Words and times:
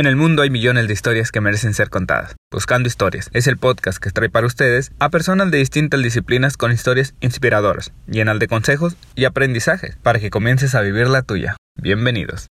En 0.00 0.06
el 0.06 0.16
mundo 0.16 0.40
hay 0.40 0.48
millones 0.48 0.86
de 0.86 0.94
historias 0.94 1.30
que 1.30 1.42
merecen 1.42 1.74
ser 1.74 1.90
contadas. 1.90 2.34
Buscando 2.50 2.86
Historias 2.86 3.28
es 3.34 3.46
el 3.46 3.58
podcast 3.58 4.02
que 4.02 4.08
trae 4.08 4.30
para 4.30 4.46
ustedes 4.46 4.92
a 4.98 5.10
personas 5.10 5.50
de 5.50 5.58
distintas 5.58 6.02
disciplinas 6.02 6.56
con 6.56 6.72
historias 6.72 7.14
inspiradoras, 7.20 7.92
llenas 8.06 8.38
de 8.38 8.48
consejos 8.48 8.96
y 9.14 9.26
aprendizajes 9.26 9.96
para 9.96 10.18
que 10.18 10.30
comiences 10.30 10.74
a 10.74 10.80
vivir 10.80 11.06
la 11.08 11.20
tuya. 11.20 11.54
Bienvenidos. 11.76 12.46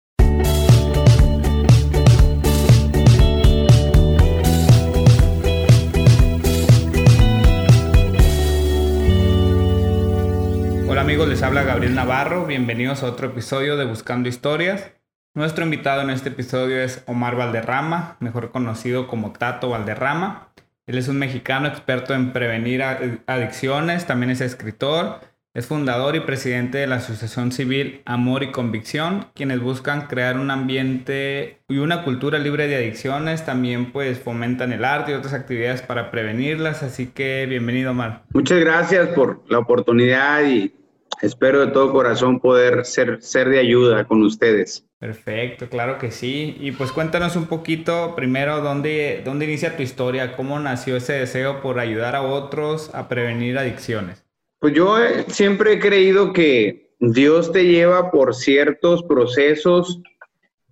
Hola 10.88 11.02
amigos, 11.02 11.28
les 11.28 11.42
habla 11.42 11.64
Gabriel 11.64 11.96
Navarro. 11.96 12.46
Bienvenidos 12.46 13.02
a 13.02 13.08
otro 13.08 13.30
episodio 13.30 13.76
de 13.76 13.86
Buscando 13.86 14.30
Historias. 14.30 14.99
Nuestro 15.40 15.64
invitado 15.64 16.02
en 16.02 16.10
este 16.10 16.28
episodio 16.28 16.82
es 16.82 17.02
Omar 17.06 17.38
Valderrama, 17.38 18.18
mejor 18.20 18.52
conocido 18.52 19.08
como 19.08 19.32
Tato 19.32 19.70
Valderrama. 19.70 20.50
Él 20.86 20.98
es 20.98 21.08
un 21.08 21.18
mexicano 21.18 21.70
experto 21.70 22.14
en 22.14 22.34
prevenir 22.34 22.84
adicciones, 23.26 24.06
también 24.06 24.32
es 24.32 24.42
escritor, 24.42 25.22
es 25.54 25.66
fundador 25.66 26.18
y 26.18 26.20
presidente 26.20 26.80
de 26.80 26.88
la 26.88 26.98
Asociación 26.98 27.54
Civil 27.54 28.02
Amor 28.04 28.44
y 28.44 28.52
Convicción, 28.52 29.28
quienes 29.34 29.62
buscan 29.62 30.08
crear 30.08 30.38
un 30.38 30.52
ambiente 30.52 31.62
y 31.70 31.78
una 31.78 32.04
cultura 32.04 32.38
libre 32.38 32.68
de 32.68 32.76
adicciones, 32.76 33.46
también 33.46 33.94
pues 33.94 34.20
fomentan 34.20 34.74
el 34.74 34.84
arte 34.84 35.14
y 35.14 35.16
otras 35.16 35.34
actividades 35.34 35.82
para 35.82 36.12
prevenirlas, 36.12 36.84
así 36.84 37.08
que 37.08 37.46
bienvenido 37.48 37.92
Omar. 37.92 38.24
Muchas 38.34 38.60
gracias 38.60 39.08
por 39.16 39.42
la 39.48 39.60
oportunidad 39.60 40.44
y 40.44 40.76
espero 41.22 41.66
de 41.66 41.72
todo 41.72 41.92
corazón 41.92 42.40
poder 42.40 42.86
ser, 42.86 43.22
ser 43.22 43.50
de 43.50 43.60
ayuda 43.60 44.06
con 44.06 44.24
ustedes. 44.24 44.86
Perfecto, 45.00 45.70
claro 45.70 45.98
que 45.98 46.12
sí. 46.12 46.58
Y 46.60 46.72
pues 46.72 46.92
cuéntanos 46.92 47.36
un 47.36 47.48
poquito 47.48 48.16
primero 48.16 48.62
dónde, 48.62 49.22
dónde 49.24 49.46
inicia 49.46 49.78
tu 49.78 49.84
historia, 49.84 50.36
cómo 50.36 50.60
nació 50.60 50.98
ese 50.98 51.14
deseo 51.14 51.62
por 51.62 51.80
ayudar 51.80 52.16
a 52.16 52.22
otros 52.22 52.94
a 52.94 53.08
prevenir 53.08 53.58
adicciones. 53.58 54.26
Pues 54.60 54.74
yo 54.74 54.98
siempre 55.28 55.74
he 55.74 55.80
creído 55.80 56.34
que 56.34 56.94
Dios 57.00 57.52
te 57.54 57.66
lleva 57.66 58.12
por 58.12 58.36
ciertos 58.36 59.04
procesos 59.04 60.02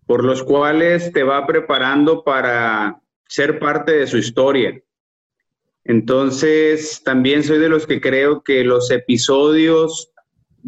por 0.05 0.23
los 0.23 0.43
cuales 0.43 1.11
te 1.13 1.23
va 1.23 1.45
preparando 1.47 2.23
para 2.23 3.01
ser 3.27 3.59
parte 3.59 3.93
de 3.93 4.07
su 4.07 4.17
historia. 4.17 4.81
Entonces, 5.83 7.01
también 7.03 7.43
soy 7.43 7.59
de 7.59 7.69
los 7.69 7.87
que 7.87 8.01
creo 8.01 8.43
que 8.43 8.65
los 8.65 8.91
episodios 8.91 10.11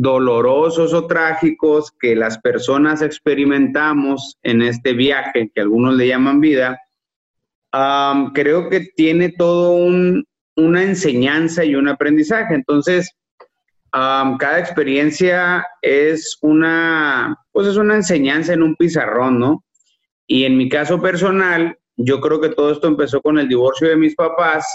dolorosos 0.02 0.94
o 0.94 1.08
trágicos 1.08 1.92
que 2.00 2.16
las 2.16 2.38
personas 2.38 3.02
experimentamos 3.02 4.38
en 4.44 4.62
este 4.62 4.94
viaje, 4.94 5.52
que 5.54 5.60
algunos 5.60 5.96
le 5.96 6.08
llaman 6.08 6.40
vida, 6.40 6.80
creo 8.34 8.70
que 8.70 8.88
tiene 8.96 9.34
todo 9.34 9.74
una 10.56 10.84
enseñanza 10.84 11.66
y 11.66 11.76
un 11.76 11.90
aprendizaje. 11.90 12.56
Entonces, 12.56 13.12
cada 13.92 14.60
experiencia 14.60 15.68
es 15.82 16.38
una, 16.42 17.38
pues 17.52 17.68
es 17.68 17.76
una 17.76 17.96
enseñanza 17.96 18.54
en 18.54 18.64
un 18.64 18.78
pizarrón, 18.78 19.38
¿no? 19.38 19.66
Y 20.28 20.46
en 20.46 20.56
mi 20.58 20.70
caso 20.70 21.02
personal, 21.02 21.78
yo 21.98 22.22
creo 22.22 22.40
que 22.40 22.50
todo 22.50 22.72
esto 22.72 22.88
empezó 22.88 23.20
con 23.22 23.38
el 23.38 23.50
divorcio 23.50 23.90
de 23.90 23.98
mis 23.98 24.16
papás. 24.16 24.66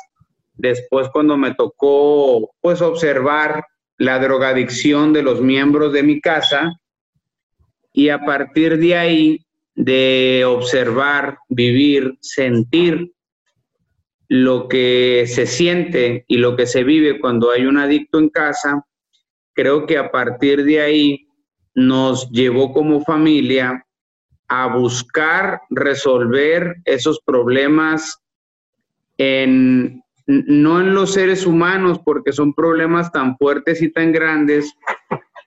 Después, 0.53 1.09
cuando 1.09 1.39
me 1.39 1.55
tocó, 1.55 2.55
pues, 2.61 2.83
observar 2.83 3.65
la 3.99 4.19
drogadicción 4.19 5.13
de 5.13 5.23
los 5.23 5.41
miembros 5.41 5.93
de 5.93 6.03
mi 6.03 6.21
casa 6.21 6.73
y 7.93 8.09
a 8.09 8.25
partir 8.25 8.79
de 8.79 8.97
ahí 8.97 9.47
de 9.75 10.45
observar, 10.47 11.39
vivir, 11.49 12.17
sentir 12.21 13.13
lo 14.29 14.69
que 14.69 15.25
se 15.27 15.47
siente 15.47 16.25
y 16.29 16.39
lo 16.39 16.57
que 16.57 16.67
se 16.67 16.83
vive 16.83 17.21
cuando 17.21 17.51
hay 17.51 17.67
un 17.67 17.79
adicto 17.79 18.19
en 18.19 18.31
casa, 18.31 18.85
creo 19.53 19.87
que 19.87 19.99
a 19.99 20.11
partir 20.11 20.65
de 20.65 20.81
ahí 20.81 21.27
nos 21.75 22.31
llevó 22.31 22.73
como 22.73 23.05
familia 23.05 23.85
a 24.49 24.67
buscar 24.77 25.61
resolver 25.71 26.77
esos 26.85 27.21
problemas 27.25 28.19
en 29.19 30.04
no 30.27 30.81
en 30.81 30.95
los 30.95 31.13
seres 31.13 31.47
humanos, 31.47 32.01
porque 32.05 32.33
son 32.33 32.55
problemas 32.55 33.13
tan 33.13 33.37
fuertes 33.37 33.83
y 33.83 33.93
tan 33.93 34.13
grandes 34.13 34.75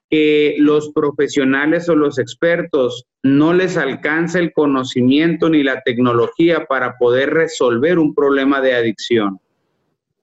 que 0.10 0.56
los 0.60 0.92
profesionales 0.94 1.90
o 1.90 1.96
los 1.96 2.18
expertos 2.18 3.06
no 3.24 3.54
les 3.54 3.76
alcanza 3.76 4.40
el 4.40 4.54
conocimiento 4.54 5.50
ni 5.50 5.64
la 5.64 5.82
tecnología 5.82 6.66
para 6.66 6.98
poder 6.98 7.34
resolver 7.34 8.00
un 8.00 8.16
problema 8.16 8.62
de 8.62 8.76
adicción. 8.76 9.40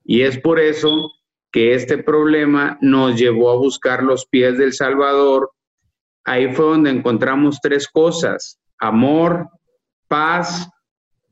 Y 0.05 0.23
es 0.23 0.39
por 0.39 0.61
eso 0.61 1.11
que 1.53 1.75
este 1.75 1.99
problema 1.99 2.79
nos 2.81 3.19
llevó 3.19 3.51
a 3.51 3.57
buscar 3.57 4.03
los 4.03 4.27
pies 4.27 4.57
del 4.59 4.73
Salvador. 4.73 5.51
Ahí 6.25 6.53
fue 6.55 6.65
donde 6.65 6.91
encontramos 6.91 7.61
tres 7.61 7.87
cosas, 7.89 8.59
amor, 8.79 9.49
paz 10.09 10.69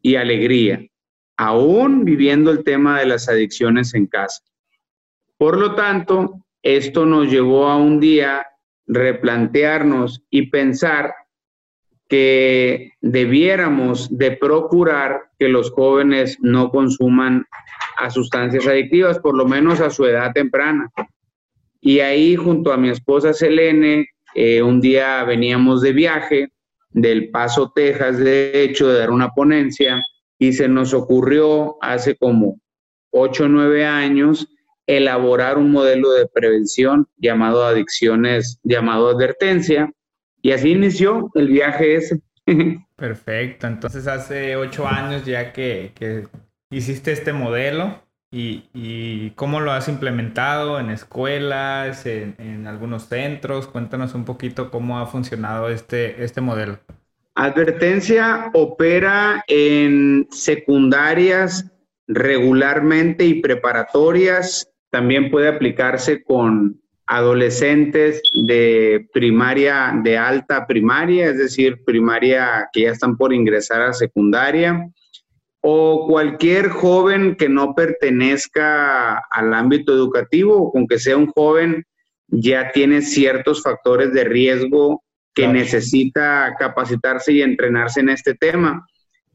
y 0.02 0.16
alegría 0.16 0.86
aún 1.42 2.04
viviendo 2.04 2.52
el 2.52 2.62
tema 2.62 3.00
de 3.00 3.06
las 3.06 3.28
adicciones 3.28 3.94
en 3.94 4.06
casa. 4.06 4.42
Por 5.36 5.58
lo 5.58 5.74
tanto, 5.74 6.44
esto 6.62 7.04
nos 7.04 7.28
llevó 7.28 7.66
a 7.66 7.76
un 7.76 7.98
día 7.98 8.46
replantearnos 8.86 10.22
y 10.30 10.50
pensar 10.50 11.14
que 12.08 12.92
debiéramos 13.00 14.16
de 14.16 14.32
procurar 14.32 15.22
que 15.36 15.48
los 15.48 15.72
jóvenes 15.72 16.38
no 16.40 16.70
consuman 16.70 17.44
a 17.96 18.10
sustancias 18.10 18.66
adictivas, 18.68 19.18
por 19.18 19.36
lo 19.36 19.44
menos 19.44 19.80
a 19.80 19.90
su 19.90 20.04
edad 20.04 20.32
temprana. 20.32 20.90
Y 21.80 21.98
ahí 22.00 22.36
junto 22.36 22.72
a 22.72 22.76
mi 22.76 22.90
esposa 22.90 23.32
Selene, 23.32 24.06
eh, 24.34 24.62
un 24.62 24.80
día 24.80 25.24
veníamos 25.24 25.82
de 25.82 25.92
viaje 25.92 26.52
del 26.90 27.30
Paso, 27.30 27.72
Texas, 27.74 28.18
de 28.18 28.62
hecho, 28.62 28.88
de 28.88 29.00
dar 29.00 29.10
una 29.10 29.30
ponencia, 29.30 30.00
y 30.42 30.52
se 30.54 30.66
nos 30.66 30.92
ocurrió 30.92 31.76
hace 31.80 32.16
como 32.16 32.58
ocho 33.12 33.44
o 33.44 33.48
nueve 33.48 33.86
años 33.86 34.48
elaborar 34.88 35.56
un 35.56 35.70
modelo 35.70 36.10
de 36.10 36.26
prevención 36.26 37.06
llamado 37.16 37.64
adicciones, 37.64 38.58
llamado 38.64 39.10
advertencia, 39.10 39.92
y 40.42 40.50
así 40.50 40.72
inició 40.72 41.30
el 41.36 41.46
viaje 41.46 41.94
ese. 41.94 42.22
Perfecto, 42.96 43.68
entonces 43.68 44.08
hace 44.08 44.56
ocho 44.56 44.88
años 44.88 45.24
ya 45.24 45.52
que, 45.52 45.92
hiciste 46.72 47.12
este 47.12 47.32
modelo 47.32 48.02
y, 48.32 49.30
cómo 49.36 49.60
lo 49.60 49.70
has 49.70 49.88
implementado 49.88 50.80
en 50.80 50.90
escuelas, 50.90 52.04
en, 52.04 52.34
en, 52.38 52.66
algunos 52.66 53.04
centros, 53.04 53.68
cuéntanos 53.68 54.16
un 54.16 54.24
poquito 54.24 54.72
cómo 54.72 54.98
ha 54.98 55.06
funcionado 55.06 55.68
este, 55.68 56.24
este 56.24 56.40
modelo. 56.40 56.80
Advertencia 57.34 58.50
opera 58.52 59.42
en 59.46 60.28
secundarias 60.30 61.64
regularmente 62.06 63.24
y 63.24 63.40
preparatorias. 63.40 64.68
También 64.90 65.30
puede 65.30 65.48
aplicarse 65.48 66.22
con 66.22 66.82
adolescentes 67.06 68.22
de 68.46 69.08
primaria, 69.12 69.98
de 70.02 70.18
alta 70.18 70.66
primaria, 70.66 71.30
es 71.30 71.38
decir, 71.38 71.82
primaria 71.84 72.68
que 72.72 72.82
ya 72.82 72.90
están 72.90 73.16
por 73.16 73.32
ingresar 73.32 73.82
a 73.82 73.92
secundaria, 73.92 74.88
o 75.62 76.06
cualquier 76.08 76.68
joven 76.68 77.36
que 77.36 77.48
no 77.48 77.74
pertenezca 77.74 79.18
al 79.30 79.54
ámbito 79.54 79.92
educativo, 79.92 80.70
con 80.72 80.86
que 80.86 80.98
sea 80.98 81.16
un 81.16 81.28
joven, 81.28 81.84
ya 82.28 82.72
tiene 82.72 83.00
ciertos 83.02 83.62
factores 83.62 84.12
de 84.12 84.24
riesgo 84.24 85.02
que 85.34 85.48
necesita 85.48 86.54
capacitarse 86.58 87.32
y 87.32 87.42
entrenarse 87.42 88.00
en 88.00 88.10
este 88.10 88.34
tema. 88.34 88.86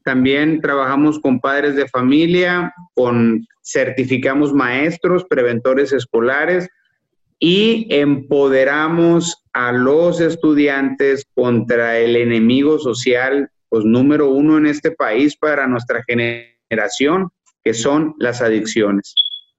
También 0.04 0.60
trabajamos 0.60 1.18
con 1.20 1.40
padres 1.40 1.76
de 1.76 1.88
familia, 1.88 2.72
con 2.94 3.46
certificamos 3.62 4.54
maestros, 4.54 5.24
preventores 5.28 5.92
escolares 5.92 6.68
y 7.38 7.86
empoderamos 7.90 9.44
a 9.52 9.72
los 9.72 10.20
estudiantes 10.20 11.24
contra 11.34 11.98
el 11.98 12.16
enemigo 12.16 12.78
social, 12.78 13.50
pues 13.68 13.84
número 13.84 14.30
uno 14.30 14.56
en 14.56 14.66
este 14.66 14.92
país 14.92 15.36
para 15.36 15.66
nuestra 15.66 16.02
generación, 16.06 17.28
que 17.62 17.74
son 17.74 18.14
las 18.18 18.40
adicciones. 18.40 19.14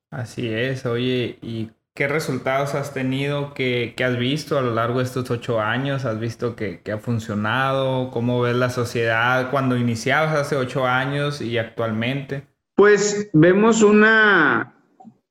Así 0.10 0.48
es, 0.48 0.86
oye, 0.86 1.38
¿y 1.42 1.70
¿Qué 2.00 2.08
resultados 2.08 2.76
has 2.76 2.94
tenido? 2.94 3.54
¿Qué, 3.54 3.94
has 4.02 4.18
visto 4.18 4.58
a 4.58 4.62
lo 4.62 4.74
largo 4.74 5.00
de 5.00 5.04
estos 5.04 5.30
ocho 5.32 5.60
años? 5.60 6.06
¿Has 6.06 6.18
visto 6.18 6.56
que, 6.56 6.82
ha 6.90 6.98
funcionado? 6.98 8.10
¿Cómo 8.10 8.40
ves 8.40 8.56
la 8.56 8.70
sociedad 8.70 9.52
cuando 9.52 9.76
iniciabas 9.76 10.34
hace 10.34 10.56
ocho 10.56 10.88
años 10.88 11.42
y 11.42 11.58
actualmente? 11.58 12.44
Pues 12.76 13.30
vemos 13.34 13.84
una 13.84 14.74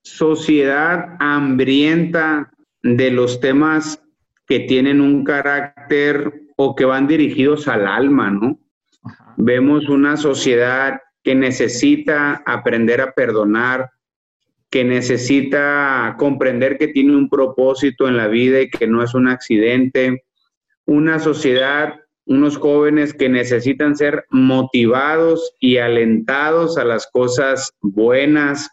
sociedad 0.03 1.17
hambrienta 1.21 2.51
de 2.83 3.13
los 3.13 3.41
temas 3.41 4.03
que 4.47 4.61
tienen 4.61 5.01
un 5.01 5.25
carácter 5.25 6.51
o 6.59 6.77
que 6.77 6.85
van 6.85 7.09
dirigidos 7.09 7.67
al 7.67 7.87
alma, 7.87 8.31
¿no? 8.31 8.59
vemos 9.39 9.89
una 9.89 10.19
sociedad 10.19 11.01
que 11.23 11.35
necesita 11.35 12.43
aprender 12.45 13.01
a 13.01 13.13
perdonar, 13.13 13.91
que 14.71 14.85
necesita 14.85 16.17
comprender 16.19 16.77
que 16.79 16.89
tiene 16.89 17.17
un 17.17 17.29
propósito 17.29 18.07
en 18.07 18.17
la 18.17 18.29
vida 18.29 18.61
y 18.61 18.69
que 18.69 18.87
no 18.87 19.03
es 19.03 19.15
un 19.15 19.29
accidente, 19.29 20.25
una 20.85 21.19
sociedad, 21.19 21.95
unos 22.27 22.59
jóvenes 22.59 23.15
que 23.15 23.29
necesitan 23.29 23.97
ser 23.97 24.25
motivados 24.31 25.55
y 25.61 25.79
alentados 25.79 26.77
a 26.77 26.85
las 26.85 27.07
cosas 27.11 27.73
buenas, 27.81 28.71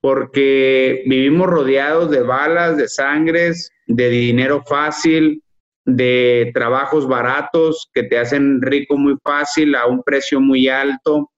porque 0.00 1.02
vivimos 1.06 1.48
rodeados 1.48 2.10
de 2.10 2.22
balas, 2.22 2.76
de 2.76 2.88
sangres, 2.88 3.70
de 3.86 4.10
dinero 4.10 4.62
fácil, 4.62 5.42
de 5.84 6.50
trabajos 6.54 7.06
baratos 7.08 7.90
que 7.92 8.04
te 8.04 8.18
hacen 8.18 8.62
rico 8.62 8.96
muy 8.96 9.16
fácil 9.22 9.74
a 9.74 9.86
un 9.86 10.02
precio 10.02 10.40
muy 10.40 10.68
alto. 10.68 11.30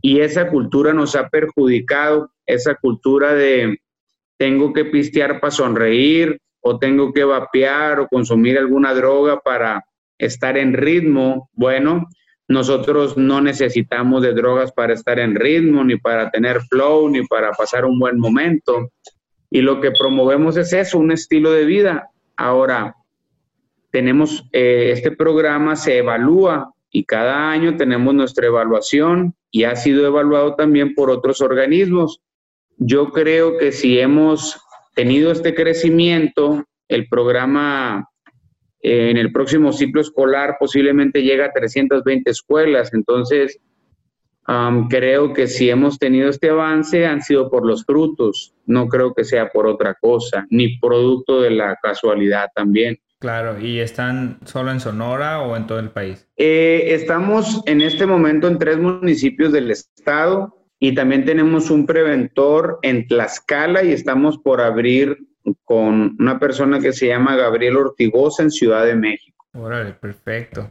Y 0.00 0.20
esa 0.20 0.48
cultura 0.48 0.92
nos 0.92 1.16
ha 1.16 1.28
perjudicado, 1.28 2.30
esa 2.46 2.74
cultura 2.74 3.34
de 3.34 3.78
tengo 4.36 4.72
que 4.72 4.84
pistear 4.84 5.40
para 5.40 5.50
sonreír 5.50 6.40
o 6.60 6.78
tengo 6.78 7.12
que 7.12 7.24
vapear 7.24 8.00
o 8.00 8.08
consumir 8.08 8.58
alguna 8.58 8.94
droga 8.94 9.40
para 9.40 9.84
estar 10.18 10.56
en 10.56 10.72
ritmo. 10.72 11.50
Bueno, 11.52 12.08
nosotros 12.48 13.16
no 13.16 13.40
necesitamos 13.40 14.22
de 14.22 14.32
drogas 14.32 14.72
para 14.72 14.94
estar 14.94 15.18
en 15.18 15.34
ritmo, 15.34 15.84
ni 15.84 15.96
para 15.96 16.30
tener 16.30 16.60
flow, 16.62 17.08
ni 17.08 17.26
para 17.26 17.52
pasar 17.52 17.84
un 17.84 17.98
buen 17.98 18.18
momento. 18.18 18.90
Y 19.50 19.60
lo 19.60 19.80
que 19.80 19.92
promovemos 19.92 20.56
es 20.56 20.72
eso, 20.72 20.98
un 20.98 21.12
estilo 21.12 21.52
de 21.52 21.64
vida. 21.64 22.10
Ahora, 22.36 22.94
tenemos, 23.90 24.44
eh, 24.52 24.90
este 24.92 25.12
programa 25.12 25.76
se 25.76 25.98
evalúa 25.98 26.72
y 26.90 27.04
cada 27.04 27.50
año 27.50 27.76
tenemos 27.76 28.14
nuestra 28.14 28.46
evaluación 28.46 29.34
y 29.50 29.64
ha 29.64 29.76
sido 29.76 30.06
evaluado 30.06 30.54
también 30.56 30.94
por 30.94 31.10
otros 31.10 31.40
organismos. 31.40 32.20
Yo 32.78 33.10
creo 33.10 33.58
que 33.58 33.72
si 33.72 33.98
hemos 33.98 34.60
tenido 34.94 35.32
este 35.32 35.54
crecimiento, 35.54 36.64
el 36.88 37.08
programa 37.08 38.08
en 38.80 39.16
el 39.16 39.32
próximo 39.32 39.72
ciclo 39.72 40.02
escolar 40.02 40.56
posiblemente 40.60 41.22
llega 41.22 41.46
a 41.46 41.52
320 41.52 42.30
escuelas. 42.30 42.92
Entonces, 42.92 43.58
creo 44.90 45.32
que 45.32 45.46
si 45.46 45.70
hemos 45.70 45.98
tenido 45.98 46.28
este 46.28 46.50
avance 46.50 47.06
han 47.06 47.22
sido 47.22 47.50
por 47.50 47.66
los 47.66 47.84
frutos, 47.84 48.54
no 48.66 48.88
creo 48.88 49.14
que 49.14 49.24
sea 49.24 49.48
por 49.48 49.66
otra 49.66 49.94
cosa, 49.94 50.46
ni 50.50 50.78
producto 50.78 51.40
de 51.40 51.50
la 51.50 51.76
casualidad 51.82 52.48
también. 52.54 52.98
Claro, 53.20 53.58
¿y 53.58 53.78
están 53.78 54.38
solo 54.44 54.70
en 54.70 54.80
Sonora 54.80 55.40
o 55.40 55.56
en 55.56 55.66
todo 55.66 55.78
el 55.78 55.88
país? 55.88 56.28
Eh, 56.36 56.88
estamos 56.88 57.62
en 57.64 57.80
este 57.80 58.04
momento 58.04 58.48
en 58.48 58.58
tres 58.58 58.76
municipios 58.76 59.50
del 59.50 59.70
estado 59.70 60.63
y 60.86 60.94
también 60.94 61.24
tenemos 61.24 61.70
un 61.70 61.86
preventor 61.86 62.78
en 62.82 63.08
Tlaxcala 63.08 63.84
y 63.84 63.92
estamos 63.92 64.36
por 64.36 64.60
abrir 64.60 65.16
con 65.64 66.14
una 66.18 66.38
persona 66.38 66.78
que 66.78 66.92
se 66.92 67.06
llama 67.06 67.36
Gabriel 67.36 67.78
Ortigosa 67.78 68.42
en 68.42 68.50
Ciudad 68.50 68.84
de 68.84 68.94
México. 68.94 69.46
Órale, 69.54 69.92
perfecto. 69.92 70.70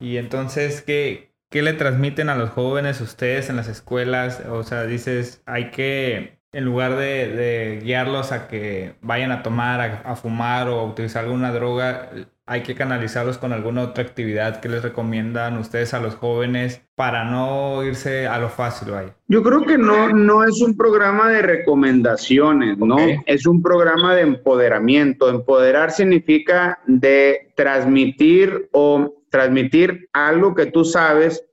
Y 0.00 0.16
entonces, 0.16 0.82
¿qué, 0.82 1.30
¿qué 1.48 1.62
le 1.62 1.74
transmiten 1.74 2.28
a 2.28 2.34
los 2.34 2.50
jóvenes 2.50 3.00
ustedes 3.00 3.48
en 3.48 3.54
las 3.54 3.68
escuelas? 3.68 4.42
O 4.50 4.64
sea, 4.64 4.84
dices, 4.84 5.44
hay 5.46 5.70
que, 5.70 6.40
en 6.50 6.64
lugar 6.64 6.96
de, 6.96 7.78
guiarlos 7.84 8.32
a 8.32 8.48
que 8.48 8.96
vayan 9.00 9.30
a 9.30 9.44
tomar, 9.44 10.02
a, 10.04 10.16
fumar 10.16 10.66
o 10.66 10.80
a 10.80 10.84
utilizar 10.86 11.22
alguna 11.22 11.52
droga, 11.52 12.10
hay 12.48 12.62
que 12.62 12.76
canalizarlos 12.76 13.38
con 13.38 13.52
alguna 13.52 13.82
otra 13.82 14.04
actividad 14.04 14.60
que 14.60 14.68
les 14.68 14.82
recomiendan 14.82 15.58
ustedes 15.58 15.92
a 15.94 16.00
los 16.00 16.14
jóvenes 16.14 16.80
para 16.94 17.24
no 17.24 17.82
irse 17.82 18.28
a 18.28 18.38
lo 18.38 18.48
fácil. 18.48 18.88
Yo 19.26 19.42
creo 19.42 19.62
que 19.62 19.76
no, 19.76 20.10
no 20.10 20.44
es 20.44 20.62
un 20.62 20.76
programa 20.76 21.28
de 21.28 21.42
recomendaciones, 21.42 22.78
¿no? 22.78 22.98
Es 23.26 23.46
un 23.46 23.60
programa 23.60 24.14
de 24.14 24.22
empoderamiento. 24.22 25.28
Empoderar 25.28 25.90
significa 25.90 26.78
de 26.86 27.52
transmitir 27.56 28.68
o 28.70 29.12
transmitir 29.28 30.08
algo 30.12 30.54
que 30.54 30.66
tú 30.66 30.84
sabes 30.84 31.44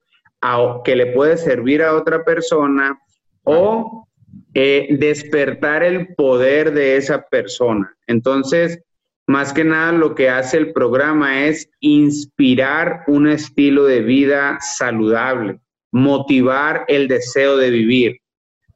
a, 0.41 0.81
que 0.85 0.95
le 0.95 1.07
puede 1.07 1.37
servir 1.37 1.81
a 1.81 1.95
otra 1.95 2.23
persona 2.23 2.99
o 3.43 4.07
eh, 4.53 4.95
despertar 4.99 5.81
el 5.83 6.13
poder 6.13 6.71
de 6.71 6.97
esa 6.97 7.23
persona. 7.23 7.95
Entonces, 8.05 8.79
más 9.27 9.53
que 9.53 9.63
nada 9.63 9.91
lo 9.93 10.15
que 10.15 10.29
hace 10.29 10.57
el 10.57 10.73
programa 10.73 11.45
es 11.45 11.69
inspirar 11.79 13.03
un 13.07 13.27
estilo 13.27 13.85
de 13.85 14.01
vida 14.01 14.57
saludable, 14.59 15.59
motivar 15.91 16.85
el 16.87 17.07
deseo 17.07 17.57
de 17.57 17.69
vivir. 17.69 18.17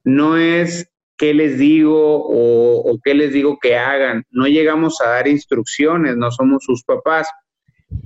No 0.03 0.37
es 0.37 0.89
qué 1.17 1.33
les 1.33 1.57
digo 1.57 2.23
o, 2.25 2.97
qué 3.03 3.13
les 3.13 3.33
digo 3.33 3.57
que 3.61 3.75
hagan. 3.75 4.23
No 4.29 4.47
llegamos 4.47 5.01
a 5.01 5.09
dar 5.09 5.27
instrucciones, 5.27 6.15
no 6.15 6.31
somos 6.31 6.63
sus 6.63 6.83
papás. 6.83 7.29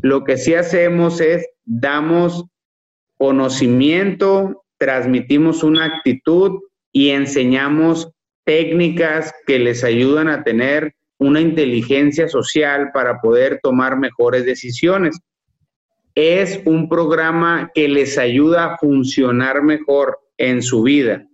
Lo 0.02 0.24
que 0.24 0.38
sí 0.38 0.56
hacemos 0.56 1.22
es 1.22 1.48
damos 1.66 2.46
conocimiento, 3.18 4.64
transmitimos 4.78 5.62
una 5.64 5.86
actitud 5.86 6.60
y 6.92 7.10
enseñamos 7.10 8.10
técnicas 8.46 9.32
que 9.46 9.60
les 9.60 9.84
ayudan 9.84 10.28
a 10.28 10.44
tener 10.44 10.96
una 11.22 11.40
inteligencia 11.40 12.28
social 12.28 12.90
para 12.92 13.22
poder 13.22 13.60
tomar 13.62 13.96
mejores 13.96 14.44
decisiones. 14.44 15.20
Es 16.16 16.60
un 16.66 16.90
programa 16.90 17.70
que 17.76 17.88
les 17.88 18.18
ayuda 18.18 18.66
a 18.66 18.78
funcionar 18.78 19.62
mejor 19.62 20.20
en 20.38 20.64
su 20.64 20.82
vida. 20.82 21.28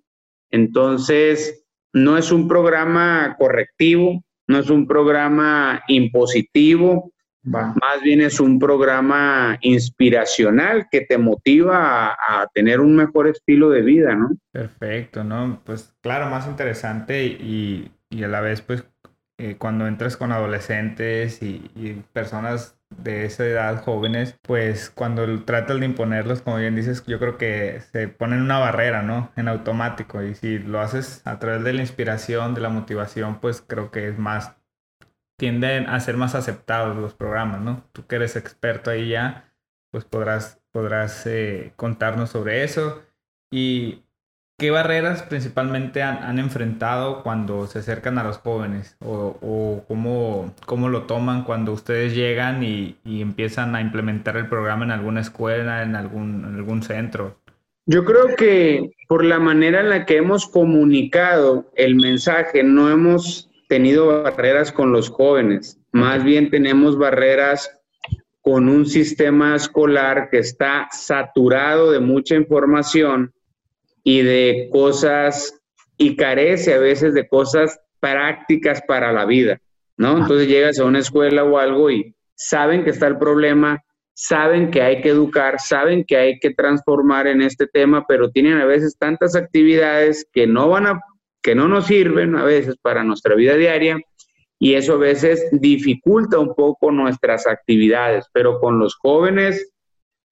Entonces, 0.52 1.66
no 1.94 2.18
es 2.18 2.34
un 2.34 2.50
programa 2.50 3.38
correctivo, 3.40 4.24
no 4.48 4.60
es 4.60 4.70
un 4.70 4.88
programa 4.88 5.82
impositivo, 5.88 7.14
más 7.44 8.02
bien 8.04 8.20
es 8.20 8.42
un 8.42 8.60
programa 8.60 9.58
inspiracional 9.62 10.88
que 10.92 11.02
te 11.02 11.18
motiva 11.18 12.08
a, 12.08 12.42
a, 12.42 12.48
tener 12.54 12.82
un 12.82 12.94
mejor 12.94 13.30
estilo 13.30 13.70
de 13.70 13.84
vida, 13.84 14.16
¿no? 14.16 14.32
Perfecto, 14.52 15.24
¿no? 15.24 15.62
Pues 15.64 15.96
claro, 16.02 16.30
más 16.30 16.46
interesante 16.46 17.26
y, 17.26 17.90
y 18.10 18.24
a 18.24 18.28
la 18.28 18.42
vez, 18.42 18.62
pues 18.62 18.84
eh, 19.40 19.58
cuando 19.58 19.86
entras 19.86 20.18
con 20.18 20.32
adolescentes 20.32 21.44
y, 21.44 22.04
personas 22.12 22.76
de 22.90 23.26
esa 23.26 23.46
edad 23.46 23.84
jóvenes, 23.84 24.36
pues 24.42 24.90
cuando 24.90 25.44
tratas 25.44 25.80
de 25.80 25.86
imponerlos, 25.86 26.42
como 26.42 26.58
bien 26.58 26.76
dices, 26.76 27.06
yo 27.06 27.20
creo 27.20 27.38
que 27.38 27.82
se 27.92 28.08
ponen 28.08 28.42
una 28.42 28.58
barrera, 28.60 29.04
¿no? 29.04 29.32
En 29.36 29.48
automático. 29.48 30.24
Y 30.24 30.34
si 30.36 30.58
lo 30.58 30.80
haces 30.80 31.22
a 31.26 31.38
través 31.40 31.64
de 31.64 31.74
la 31.74 31.82
inspiración, 31.82 32.56
de 32.56 32.62
la 32.62 32.70
motivación, 32.70 33.40
pues 33.40 33.62
creo 33.62 33.92
que 33.92 34.08
es 34.08 34.18
más, 34.18 34.56
tienden 35.38 35.88
a 35.88 36.00
ser 36.00 36.18
más 36.18 36.34
aceptados 36.34 36.96
los 36.98 37.14
programas, 37.14 37.62
¿no? 37.62 37.84
Tú 37.92 38.08
que 38.08 38.16
eres 38.16 38.36
experto 38.36 38.90
ahí 38.90 39.10
ya, 39.10 39.54
pues 39.92 40.06
podrás, 40.06 40.62
podrás 40.72 41.28
eh, 41.28 41.74
contarnos 41.76 42.32
sobre 42.32 42.64
eso. 42.64 43.04
Y 43.52 44.07
¿Qué 44.60 44.72
barreras 44.72 45.22
principalmente 45.22 46.02
han, 46.02 46.40
enfrentado 46.40 47.22
cuando 47.22 47.68
se 47.68 47.78
acercan 47.78 48.18
a 48.18 48.24
los 48.24 48.40
jóvenes? 48.40 48.98
¿O, 49.06 49.84
cómo, 50.66 50.90
lo 50.90 51.04
toman 51.04 51.44
cuando 51.44 51.74
ustedes 51.74 52.16
llegan 52.16 52.64
y, 52.64 52.96
empiezan 53.06 53.76
a 53.76 53.82
implementar 53.82 54.36
el 54.36 54.50
programa 54.50 54.84
en 54.84 54.90
alguna 54.90 55.22
escuela, 55.22 55.84
en 55.84 55.96
algún, 55.96 56.44
en 56.44 56.56
algún 56.56 56.82
centro? 56.82 57.38
Yo 57.86 58.04
creo 58.04 58.36
que 58.36 58.94
por 59.08 59.24
la 59.24 59.38
manera 59.38 59.82
en 59.82 59.90
la 59.90 60.08
que 60.08 60.18
hemos 60.18 60.48
comunicado 60.48 61.72
el 61.76 61.96
mensaje, 61.96 62.64
no 62.64 62.90
hemos 62.90 63.52
tenido 63.70 64.24
barreras 64.24 64.72
con 64.72 64.92
los 64.92 65.10
jóvenes, 65.10 65.80
más 65.92 66.24
bien 66.24 66.50
tenemos 66.50 66.98
barreras 66.98 67.70
con 68.42 68.70
un 68.70 68.88
sistema 68.88 69.56
escolar 69.56 70.30
que 70.32 70.40
está 70.40 70.88
saturado 70.92 71.92
de 71.92 72.00
mucha 72.00 72.34
información 72.34 73.34
y 74.08 74.22
de 74.22 74.70
cosas 74.72 75.54
y 75.98 76.16
carece 76.16 76.74
a 76.74 76.80
veces 76.80 77.14
de 77.14 77.28
cosas 77.28 77.78
prácticas 78.00 78.82
para 78.88 79.12
la 79.12 79.26
vida, 79.26 79.60
¿no? 79.98 80.20
Entonces 80.20 80.48
llegas 80.48 80.80
a 80.80 80.86
una 80.86 81.00
escuela 81.00 81.44
o 81.44 81.58
algo 81.58 81.92
y 81.92 82.16
saben 82.34 82.86
que 82.86 82.92
está 82.92 83.08
el 83.08 83.18
problema, 83.18 83.84
saben 84.14 84.72
que 84.72 84.82
hay 84.82 85.02
que 85.02 85.10
educar, 85.10 85.60
saben 85.60 86.06
que 86.06 86.16
hay 86.16 86.40
que 86.40 86.54
transformar 86.54 87.28
en 87.28 87.42
este 87.42 87.68
tema, 87.68 88.06
pero 88.08 88.32
tienen 88.32 88.60
a 88.60 88.66
veces 88.66 88.96
tantas 88.98 89.36
actividades 89.36 90.26
que 90.32 90.48
no 90.48 90.70
van 90.70 90.88
a 90.88 91.02
que 91.42 91.54
no 91.54 91.68
nos 91.68 91.88
sirven 91.88 92.38
a 92.38 92.46
veces 92.46 92.78
para 92.82 93.04
nuestra 93.04 93.36
vida 93.36 93.56
diaria 93.56 94.00
y 94.58 94.76
eso 94.76 94.94
a 94.94 95.00
veces 95.00 95.50
dificulta 95.52 96.40
un 96.40 96.56
poco 96.56 96.94
nuestras 96.94 97.46
actividades, 97.46 98.26
pero 98.32 98.62
con 98.62 98.80
los 98.80 98.96
jóvenes 98.96 99.70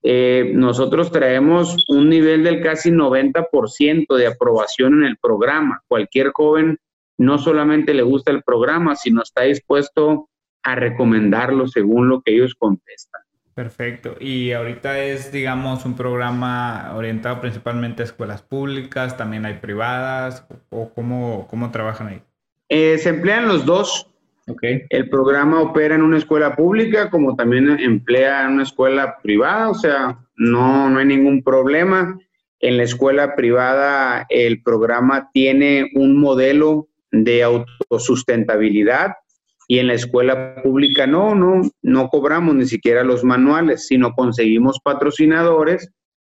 eh, 0.07 0.51
nosotros 0.53 1.11
traemos 1.11 1.83
un 1.87 2.09
nivel 2.09 2.43
del 2.43 2.61
casi 2.61 2.91
90% 2.91 4.15
de 4.15 4.27
aprobación 4.27 4.99
en 4.99 5.05
el 5.05 5.17
programa. 5.17 5.81
Cualquier 5.87 6.29
joven 6.31 6.77
no 7.17 7.39
solamente 7.39 7.91
le 7.95 8.03
gusta 8.03 8.31
el 8.31 8.43
programa, 8.43 8.95
sino 8.95 9.23
está 9.23 9.41
dispuesto 9.41 10.29
a 10.61 10.75
recomendarlo 10.75 11.67
según 11.67 12.07
lo 12.07 12.21
que 12.21 12.35
ellos 12.35 12.53
contestan. 12.53 13.23
Perfecto. 13.55 14.15
Y 14.19 14.51
ahorita 14.51 14.99
es, 14.99 15.31
digamos, 15.31 15.85
un 15.85 15.95
programa 15.95 16.93
orientado 16.95 17.41
principalmente 17.41 18.03
a 18.03 18.05
escuelas 18.05 18.43
públicas, 18.43 19.17
también 19.17 19.47
hay 19.47 19.55
privadas, 19.55 20.45
o 20.69 20.93
cómo, 20.93 21.47
cómo 21.49 21.71
trabajan 21.71 22.07
ahí. 22.09 22.21
Eh, 22.69 22.99
se 22.99 23.09
emplean 23.09 23.47
los 23.47 23.65
dos. 23.65 24.11
Okay. 24.47 24.83
El 24.89 25.09
programa 25.09 25.61
opera 25.61 25.95
en 25.95 26.03
una 26.03 26.17
escuela 26.17 26.55
pública 26.55 27.09
como 27.09 27.35
también 27.35 27.67
emplea 27.79 28.45
en 28.45 28.53
una 28.53 28.63
escuela 28.63 29.17
privada, 29.23 29.69
o 29.69 29.73
sea, 29.73 30.19
no, 30.35 30.89
no 30.89 30.99
hay 30.99 31.05
ningún 31.05 31.43
problema. 31.43 32.19
En 32.59 32.77
la 32.77 32.83
escuela 32.83 33.35
privada 33.35 34.25
el 34.29 34.61
programa 34.61 35.29
tiene 35.33 35.89
un 35.95 36.19
modelo 36.19 36.87
de 37.11 37.43
autosustentabilidad 37.43 39.13
y 39.67 39.79
en 39.79 39.87
la 39.87 39.93
escuela 39.93 40.61
pública 40.61 41.07
no, 41.07 41.33
no, 41.33 41.63
no 41.81 42.09
cobramos 42.09 42.55
ni 42.55 42.65
siquiera 42.65 43.03
los 43.03 43.23
manuales, 43.23 43.87
sino 43.87 44.13
conseguimos 44.13 44.79
patrocinadores 44.83 45.91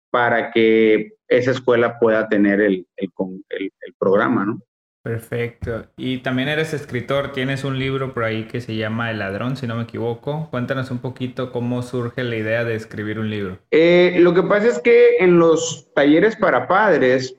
para 0.09 0.51
que 0.51 1.13
esa 1.27 1.51
escuela 1.51 1.99
pueda 1.99 2.27
tener 2.27 2.59
el, 2.59 2.87
el, 2.97 3.09
el, 3.49 3.93
programa, 3.99 4.45
¿no? 4.45 4.61
Perfecto. 5.09 5.87
Y 5.97 6.19
también 6.19 6.49
eres 6.49 6.71
escritor, 6.75 7.31
tienes 7.31 7.63
un 7.63 7.79
libro 7.79 8.13
por 8.13 8.25
ahí 8.25 8.43
que 8.43 8.61
se 8.61 8.75
llama 8.75 9.09
El 9.09 9.17
ladrón, 9.17 9.57
si 9.57 9.65
no 9.65 9.75
me 9.75 9.81
equivoco. 9.81 10.47
Cuéntanos 10.51 10.91
un 10.91 10.99
poquito 10.99 11.51
cómo 11.51 11.81
surge 11.81 12.23
la 12.23 12.35
idea 12.35 12.63
de 12.63 12.75
escribir 12.75 13.17
un 13.17 13.31
libro. 13.31 13.57
Eh, 13.71 14.17
lo 14.19 14.35
que 14.35 14.43
pasa 14.43 14.67
es 14.67 14.77
que 14.77 15.17
en 15.17 15.39
los 15.39 15.91
talleres 15.95 16.35
para 16.35 16.67
padres 16.67 17.35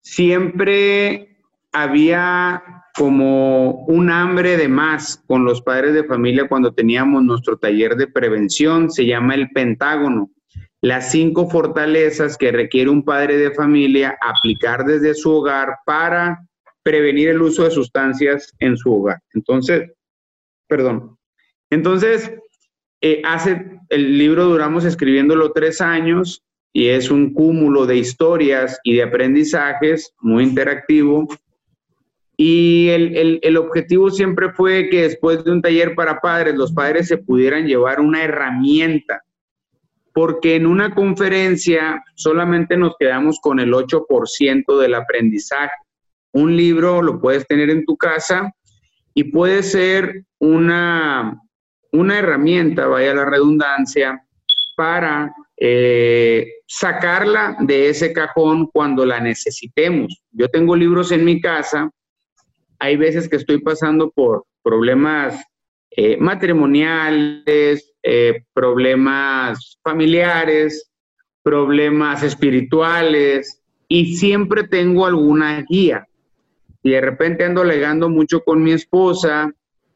siempre 0.00 1.36
había 1.72 2.62
como 2.96 3.84
un 3.84 4.10
hambre 4.10 4.56
de 4.56 4.68
más 4.68 5.22
con 5.26 5.44
los 5.44 5.60
padres 5.60 5.92
de 5.92 6.04
familia 6.04 6.48
cuando 6.48 6.72
teníamos 6.72 7.22
nuestro 7.22 7.58
taller 7.58 7.96
de 7.96 8.06
prevención, 8.06 8.90
se 8.90 9.04
llama 9.04 9.34
el 9.34 9.50
Pentágono. 9.50 10.30
Las 10.80 11.10
cinco 11.10 11.50
fortalezas 11.50 12.38
que 12.38 12.50
requiere 12.50 12.88
un 12.88 13.04
padre 13.04 13.36
de 13.36 13.50
familia 13.50 14.16
aplicar 14.22 14.86
desde 14.86 15.12
su 15.12 15.32
hogar 15.32 15.76
para 15.84 16.46
prevenir 16.82 17.28
el 17.28 17.42
uso 17.42 17.64
de 17.64 17.70
sustancias 17.70 18.52
en 18.58 18.76
su 18.76 18.92
hogar. 18.92 19.20
Entonces, 19.34 19.90
perdón. 20.66 21.16
Entonces, 21.70 22.32
eh, 23.00 23.22
hace 23.24 23.80
el 23.88 24.18
libro 24.18 24.46
duramos 24.46 24.84
escribiéndolo 24.84 25.52
tres 25.52 25.80
años 25.80 26.42
y 26.72 26.88
es 26.88 27.10
un 27.10 27.32
cúmulo 27.32 27.86
de 27.86 27.96
historias 27.96 28.78
y 28.84 28.96
de 28.96 29.02
aprendizajes 29.02 30.14
muy 30.20 30.44
interactivo 30.44 31.28
y 32.36 32.88
el, 32.88 33.56
objetivo 33.56 34.10
siempre 34.10 34.50
fue 34.52 34.88
que 34.88 35.02
después 35.02 35.44
de 35.44 35.52
un 35.52 35.62
taller 35.62 35.94
para 35.94 36.20
padres, 36.20 36.54
los 36.56 36.72
padres 36.72 37.08
se 37.08 37.18
pudieran 37.18 37.66
llevar 37.66 38.00
una 38.00 38.24
herramienta, 38.24 39.22
porque 40.12 40.56
en 40.56 40.66
una 40.66 40.94
conferencia 40.94 42.02
solamente 42.16 42.76
nos 42.76 42.96
quedamos 42.98 43.38
con 43.40 43.60
el 43.60 43.72
8% 43.72 44.78
del 44.80 44.94
aprendizaje. 44.94 45.70
Un 46.32 46.56
libro 46.56 47.02
lo 47.02 47.20
puedes 47.20 47.46
tener 47.46 47.70
en 47.70 47.84
tu 47.84 47.96
casa 47.96 48.52
y 49.14 49.24
puede 49.24 49.62
ser 49.62 50.24
una, 50.38 51.38
una 51.92 52.18
herramienta, 52.18 52.86
vaya 52.86 53.14
la 53.14 53.24
redundancia, 53.24 54.24
para 54.76 55.32
eh, 55.56 56.46
sacarla 56.66 57.56
de 57.60 57.90
ese 57.90 58.12
cajón 58.12 58.66
cuando 58.66 59.04
la 59.04 59.20
necesitemos. 59.20 60.22
Yo 60.30 60.48
tengo 60.48 60.74
libros 60.74 61.12
en 61.12 61.24
mi 61.24 61.40
casa 61.40 61.90
hay 62.82 62.96
veces 62.96 63.28
que 63.28 63.36
estoy 63.36 63.60
pasando 63.60 64.10
por 64.10 64.44
problemas 64.60 65.40
eh, 65.92 66.16
matrimoniales, 66.16 67.94
eh, 68.02 68.42
problemas 68.52 69.78
familiares, 69.84 70.90
problemas 71.44 72.24
espirituales 72.24 73.62
y 73.86 74.16
siempre 74.16 74.66
tengo 74.66 75.06
alguna 75.06 75.64
guía. 75.68 76.08
Y 76.82 76.90
de 76.90 77.00
repente 77.00 77.44
ando 77.44 77.62
alegando 77.62 78.08
mucho 78.08 78.42
con 78.42 78.62
mi 78.62 78.72
esposa 78.72 79.52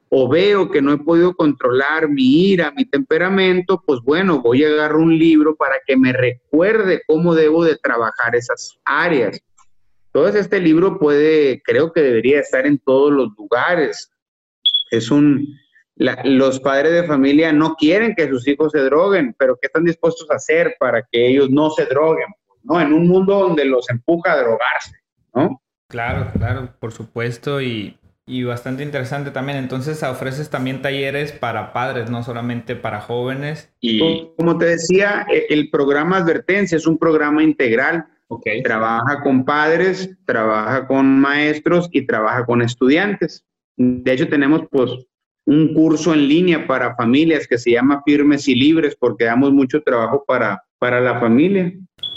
o 0.09 0.29
veo 0.29 0.71
que 0.71 0.81
no 0.81 0.93
he 0.93 0.99
podido 0.99 1.35
controlar 1.35 2.09
mi 2.09 2.51
ira, 2.51 2.73
mi 2.77 2.85
temperamento, 2.85 3.83
pues 3.85 4.01
bueno, 4.03 4.41
voy 4.41 4.65
a 4.65 4.69
agarrar 4.69 4.97
un 4.97 5.19
libro 5.19 5.57
para 5.57 5.77
que 5.85 5.97
me 5.97 6.13
recuerde 6.13 7.03
cómo 7.07 7.35
debo 7.35 7.65
de 7.65 7.77
trabajar 7.77 8.37
esas 8.37 8.79
áreas. 8.85 9.41
Entonces 10.07 10.43
este 10.43 10.61
libro 10.61 10.99
puede, 10.99 11.61
creo 11.63 11.93
que 11.93 12.03
debería 12.03 12.41
estar 12.41 12.67
en 12.67 12.79
todos 12.79 13.13
los 13.13 13.29
lugares. 13.37 14.11
Es 14.91 15.11
un, 15.11 15.47
los 15.97 16.61
padres 16.61 16.93
de 16.93 17.05
familia 17.05 17.53
no 17.53 17.75
quieren 17.75 18.15
que 18.15 18.29
sus 18.29 18.47
hijos 18.47 18.73
se 18.73 18.81
droguen, 18.81 19.35
pero 19.39 19.59
¿qué 19.61 19.67
están 19.67 19.85
dispuestos 19.85 20.31
a 20.31 20.37
hacer 20.37 20.77
para 20.79 21.03
que 21.03 21.27
ellos 21.29 21.51
no 21.51 21.71
se 21.71 21.85
droguen? 21.87 22.29
¿no? 22.63 22.81
En 22.81 22.93
un 22.93 23.09
mundo 23.09 23.41
donde 23.41 23.65
los 23.65 23.89
empuja 23.91 24.33
a 24.33 24.39
drogarse, 24.39 24.97
¿no? 25.35 25.61
Claro, 25.89 26.31
claro, 26.33 26.71
por 26.81 26.93
supuesto, 26.93 27.61
y, 27.61 27.97
y 28.27 28.43
bastante 28.43 28.83
interesante 28.83 29.31
también. 29.31 29.59
Entonces 29.59 30.03
ofreces 30.03 30.51
también 30.51 30.83
talleres 30.83 31.33
para 31.33 31.73
padres, 31.73 32.11
no 32.11 32.23
solamente 32.23 32.77
para 32.77 33.01
jóvenes. 33.01 33.73
Y 33.81 34.29
como 34.37 34.59
te 34.59 34.67
decía, 34.67 35.27
e, 35.33 35.47
el 35.51 35.71
programa 35.71 36.19
Advertencia 36.19 36.77
es 36.77 36.87
un 36.87 36.99
programa 36.99 37.43
integral 37.43 38.07
Trabaja 38.65 39.21
con 39.23 39.45
padres, 39.45 40.17
trabaja 40.25 40.87
con 40.87 41.21
maestros 41.21 41.89
y 41.93 42.07
trabaja 42.07 42.45
con 42.45 42.61
estudiantes. 42.61 43.45
De 43.77 44.13
hecho, 44.13 44.29
tenemos 44.29 44.63
pues 44.71 44.91
un 45.45 45.75
curso 45.75 46.13
en 46.13 46.27
línea 46.27 46.67
para 46.67 46.97
familias 46.97 47.47
que 47.47 47.59
se 47.59 47.71
llama 47.71 48.03
Firmes 48.05 48.49
y 48.49 48.57
Libres 48.57 48.97
porque 48.99 49.25
damos 49.25 49.53
mucho 49.53 49.81
trabajo 49.83 50.25
para, 50.27 50.65
para 50.79 51.01
la 51.01 51.21
familia. 51.21 51.73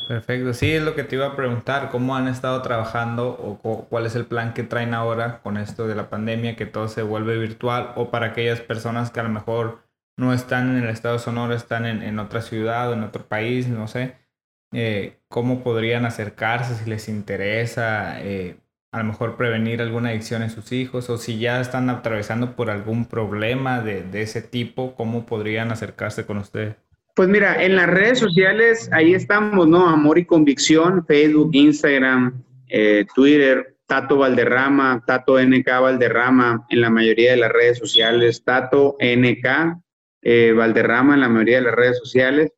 Perfecto, 0.10 0.56
sí, 0.56 0.72
es 0.72 0.82
lo 0.82 0.96
que 0.96 1.04
te 1.04 1.18
iba 1.18 1.28
a 1.28 1.36
preguntar, 1.36 1.92
¿cómo 1.92 2.16
han 2.16 2.28
estado 2.28 2.64
trabajando 2.64 3.30
o 3.30 3.86
cuál 3.88 4.08
es 4.08 4.16
el 4.16 4.26
plan 4.26 4.56
que 4.56 4.64
traen 4.64 4.96
ahora 4.96 5.40
con 5.44 5.56
esto 5.56 5.88
de 5.88 5.94
la 5.94 6.10
pandemia, 6.10 6.56
que 6.56 6.66
todo 6.66 6.88
se 6.88 7.04
vuelve 7.04 7.38
virtual 7.38 7.94
o 7.96 8.10
para 8.10 8.26
aquellas 8.26 8.60
personas 8.60 9.12
que 9.12 9.20
a 9.20 9.24
lo 9.24 9.30
mejor 9.30 9.84
no 10.18 10.34
están 10.34 10.76
en 10.76 10.84
el 10.84 10.90
estado 10.90 11.20
sonoro, 11.20 11.54
están 11.54 11.86
en, 11.86 12.02
en 12.02 12.18
otra 12.18 12.42
ciudad 12.42 12.90
o 12.90 12.94
en 12.94 13.04
otro 13.04 13.28
país, 13.28 13.68
no 13.68 13.88
sé? 13.88 14.16
Eh, 14.74 15.20
cómo 15.28 15.64
podrían 15.64 16.06
acercarse 16.06 16.74
si 16.74 16.90
les 16.90 17.08
interesa, 17.08 18.20
eh, 18.20 18.58
a 18.92 18.98
lo 18.98 19.04
mejor 19.04 19.38
prevenir 19.38 19.80
alguna 19.80 20.10
adicción 20.10 20.42
en 20.42 20.50
sus 20.50 20.72
hijos 20.72 21.08
o 21.12 21.20
si 21.20 21.38
ya 21.38 21.62
están 21.62 21.88
atravesando 21.88 22.56
por 22.56 22.72
algún 22.72 23.06
problema 23.06 23.82
de, 23.82 24.24
ese 24.24 24.42
tipo, 24.42 24.96
cómo 24.96 25.28
podrían 25.28 25.72
acercarse 25.72 26.26
con 26.26 26.40
usted. 26.40 26.78
Pues 27.20 27.28
mira, 27.28 27.62
en 27.62 27.76
las 27.76 27.88
redes 27.88 28.18
sociales 28.18 28.90
ahí 28.94 29.14
estamos, 29.14 29.68
¿no? 29.68 29.90
Amor 29.90 30.18
y 30.20 30.24
Convicción, 30.24 31.06
Facebook, 31.06 31.50
Instagram, 31.52 32.46
eh, 32.70 33.06
Twitter, 33.14 33.76
Tato 33.88 34.20
Valderrama, 34.20 35.04
Tato 35.06 35.38
NK 35.38 35.68
Valderrama 35.68 36.66
en 36.70 36.80
la 36.80 36.90
mayoría 36.90 37.32
de 37.32 37.38
las 37.40 37.52
redes 37.52 37.78
sociales, 37.78 38.42
Tato 38.46 38.96
NK 39.02 39.46
Valderrama 40.56 41.16
en 41.16 41.20
la 41.20 41.28
mayoría 41.28 41.58
de 41.58 41.64
las 41.64 41.76
redes 41.76 41.98
sociales. 41.98 42.54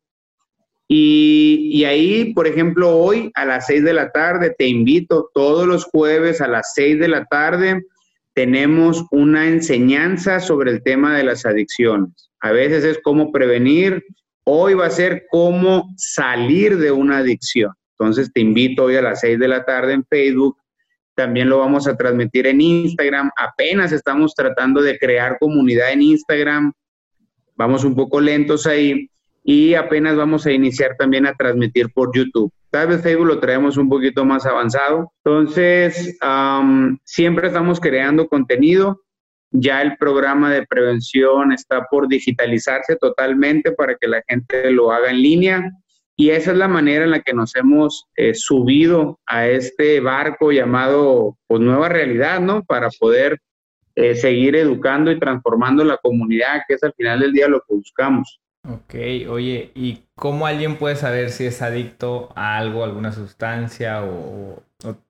Y, 0.87 1.83
ahí, 1.85 2.31
por 2.35 2.45
ejemplo, 2.45 2.95
hoy 2.95 3.31
a 3.33 3.45
las 3.45 3.65
6 3.65 3.83
de 3.83 3.93
la 3.93 4.11
tarde, 4.11 4.53
te 4.55 4.67
invito 4.67 5.31
todos 5.33 5.65
los 5.65 5.85
jueves 5.85 6.39
a 6.39 6.47
las 6.47 6.75
6 6.75 6.99
de 6.99 7.07
la 7.07 7.25
tarde, 7.25 7.81
tenemos 8.35 9.05
una 9.09 9.47
enseñanza 9.47 10.39
sobre 10.39 10.69
el 10.69 10.83
tema 10.83 11.17
de 11.17 11.23
las 11.23 11.47
adicciones. 11.47 12.29
A 12.41 12.51
veces 12.51 12.83
es 12.83 12.99
cómo 13.03 13.31
prevenir, 13.31 14.03
hoy 14.43 14.73
va 14.73 14.87
a 14.87 14.91
ser 14.91 15.25
cómo 15.29 15.93
salir 15.97 16.77
de 16.77 16.91
una 16.91 17.19
adicción. 17.19 17.71
Entonces 17.97 18.31
te 18.33 18.41
invito 18.41 18.85
hoy 18.85 18.95
a 18.95 19.01
las 19.01 19.19
6 19.21 19.39
de 19.39 19.47
la 19.47 19.63
tarde 19.63 19.93
en 19.93 20.03
Facebook. 20.05 20.57
También 21.13 21.49
lo 21.49 21.59
vamos 21.59 21.87
a 21.87 21.95
transmitir 21.95 22.47
en 22.47 22.61
Instagram. 22.61 23.29
Apenas 23.37 23.91
estamos 23.91 24.33
tratando 24.33 24.81
de 24.81 24.97
crear 24.97 25.37
comunidad 25.39 25.91
en 25.91 26.01
Instagram. 26.01 26.73
Vamos 27.55 27.83
un 27.83 27.95
poco 27.95 28.19
lentos 28.19 28.65
ahí 28.65 29.09
y 29.43 29.75
apenas 29.75 30.15
vamos 30.15 30.45
a 30.45 30.51
iniciar 30.51 30.95
también 30.97 31.27
a 31.27 31.33
transmitir 31.33 31.91
por 31.93 32.15
YouTube. 32.15 32.51
Tal 32.71 32.87
vez 32.87 33.01
Facebook 33.01 33.27
lo 33.27 33.39
traemos 33.39 33.77
un 33.77 33.89
poquito 33.89 34.23
más 34.25 34.45
avanzado. 34.45 35.11
Entonces, 35.23 36.17
siempre 37.03 37.47
estamos 37.47 37.79
creando 37.79 38.27
contenido. 38.27 39.01
Ya 39.51 39.81
el 39.81 39.97
programa 39.97 40.51
de 40.51 40.65
prevención 40.65 41.51
está 41.51 41.85
por 41.89 42.07
digitalizarse 42.07 42.95
totalmente 42.95 43.71
para 43.71 43.95
que 43.95 44.07
la 44.07 44.23
gente 44.27 44.71
lo 44.71 44.91
haga 44.91 45.11
en 45.11 45.21
línea. 45.21 45.71
Y 46.15 46.29
esa 46.29 46.51
es 46.51 46.57
la 46.57 46.67
manera 46.67 47.03
en 47.03 47.11
la 47.11 47.21
que 47.21 47.33
nos 47.33 47.55
hemos 47.55 48.07
eh, 48.15 48.33
subido 48.33 49.19
a 49.25 49.47
este 49.47 49.99
barco 49.99 50.51
llamado 50.51 51.37
pues, 51.47 51.61
Nueva 51.61 51.89
Realidad, 51.89 52.39
¿no? 52.39 52.63
Para 52.63 52.89
poder 52.99 53.39
eh, 53.95 54.15
seguir 54.15 54.55
educando 54.55 55.11
y 55.11 55.19
transformando 55.19 55.83
la 55.83 55.97
comunidad, 55.97 56.61
que 56.67 56.75
es 56.75 56.83
al 56.83 56.93
final 56.93 57.19
del 57.19 57.33
día 57.33 57.47
lo 57.47 57.59
que 57.59 57.73
buscamos. 57.73 58.39
Ok, 58.69 58.93
oye, 59.27 59.71
¿y 59.73 60.03
cómo 60.15 60.45
alguien 60.45 60.77
puede 60.77 60.95
saber 60.95 61.31
si 61.31 61.45
es 61.45 61.61
adicto 61.61 62.29
a 62.35 62.57
algo, 62.57 62.83
alguna 62.83 63.11
sustancia 63.11 64.03
o, 64.03 64.61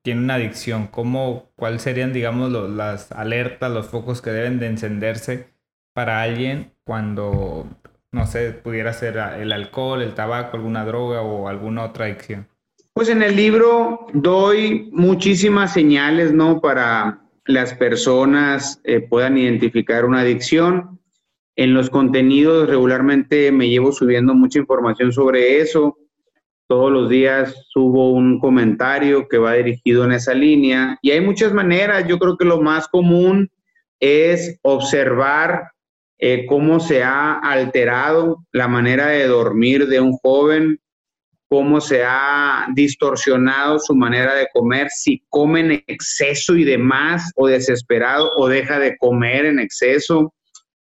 tiene 0.01 0.21
una 0.21 0.35
adicción? 0.35 0.87
¿Cómo, 0.87 1.51
¿Cuáles 1.55 1.81
serían, 1.81 2.13
digamos, 2.13 2.51
las 2.51 3.11
alertas, 3.11 3.71
los 3.71 3.87
focos 3.87 4.21
que 4.21 4.31
deben 4.31 4.59
de 4.59 4.67
encenderse 4.67 5.47
para 5.93 6.21
alguien 6.21 6.73
cuando 6.83 7.67
no 8.11 8.27
sé, 8.27 8.51
pudiera 8.51 8.91
ser 8.93 9.17
el 9.17 9.51
alcohol, 9.51 10.01
el 10.01 10.13
tabaco, 10.13 10.57
alguna 10.57 10.85
droga 10.85 11.21
o 11.21 11.47
alguna 11.47 11.85
otra 11.85 12.05
adicción? 12.05 12.47
Pues 12.93 13.07
en 13.09 13.23
el 13.23 13.35
libro 13.35 14.07
doy 14.13 14.89
muchísimas 14.91 15.73
señales, 15.73 16.33
¿no? 16.33 16.59
Para 16.59 17.21
las 17.45 17.73
personas 17.73 18.81
eh, 18.83 18.99
puedan 18.99 19.37
identificar 19.37 20.05
una 20.05 20.21
adicción. 20.21 20.99
En 21.55 21.73
los 21.73 21.89
contenidos 21.89 22.69
regularmente 22.69 23.51
me 23.51 23.69
llevo 23.69 23.91
subiendo 23.91 24.33
mucha 24.33 24.59
información 24.59 25.13
sobre 25.13 25.61
eso. 25.61 25.97
Todos 26.71 26.89
los 26.89 27.09
días 27.09 27.53
subo 27.67 28.13
un 28.13 28.39
comentario 28.39 29.27
que 29.27 29.37
va 29.37 29.55
dirigido 29.55 30.05
en 30.05 30.13
esa 30.13 30.33
línea 30.33 30.97
y 31.01 31.11
hay 31.11 31.19
muchas 31.19 31.51
maneras. 31.51 32.07
Yo 32.07 32.17
creo 32.17 32.37
que 32.37 32.45
lo 32.45 32.61
más 32.61 32.87
común 32.87 33.51
es 33.99 34.57
observar 34.61 35.63
eh, 36.17 36.45
cómo 36.47 36.79
se 36.79 37.03
ha 37.03 37.33
alterado 37.39 38.45
la 38.53 38.69
manera 38.69 39.07
de 39.07 39.27
dormir 39.27 39.87
de 39.87 39.99
un 39.99 40.13
joven, 40.13 40.79
cómo 41.49 41.81
se 41.81 42.05
ha 42.05 42.67
distorsionado 42.73 43.77
su 43.77 43.93
manera 43.93 44.33
de 44.33 44.47
comer, 44.53 44.87
si 44.91 45.25
come 45.27 45.59
en 45.59 45.83
exceso 45.87 46.55
y 46.55 46.63
demás, 46.63 47.33
o 47.35 47.49
desesperado, 47.49 48.31
o 48.37 48.47
deja 48.47 48.79
de 48.79 48.95
comer 48.95 49.43
en 49.43 49.59
exceso. 49.59 50.33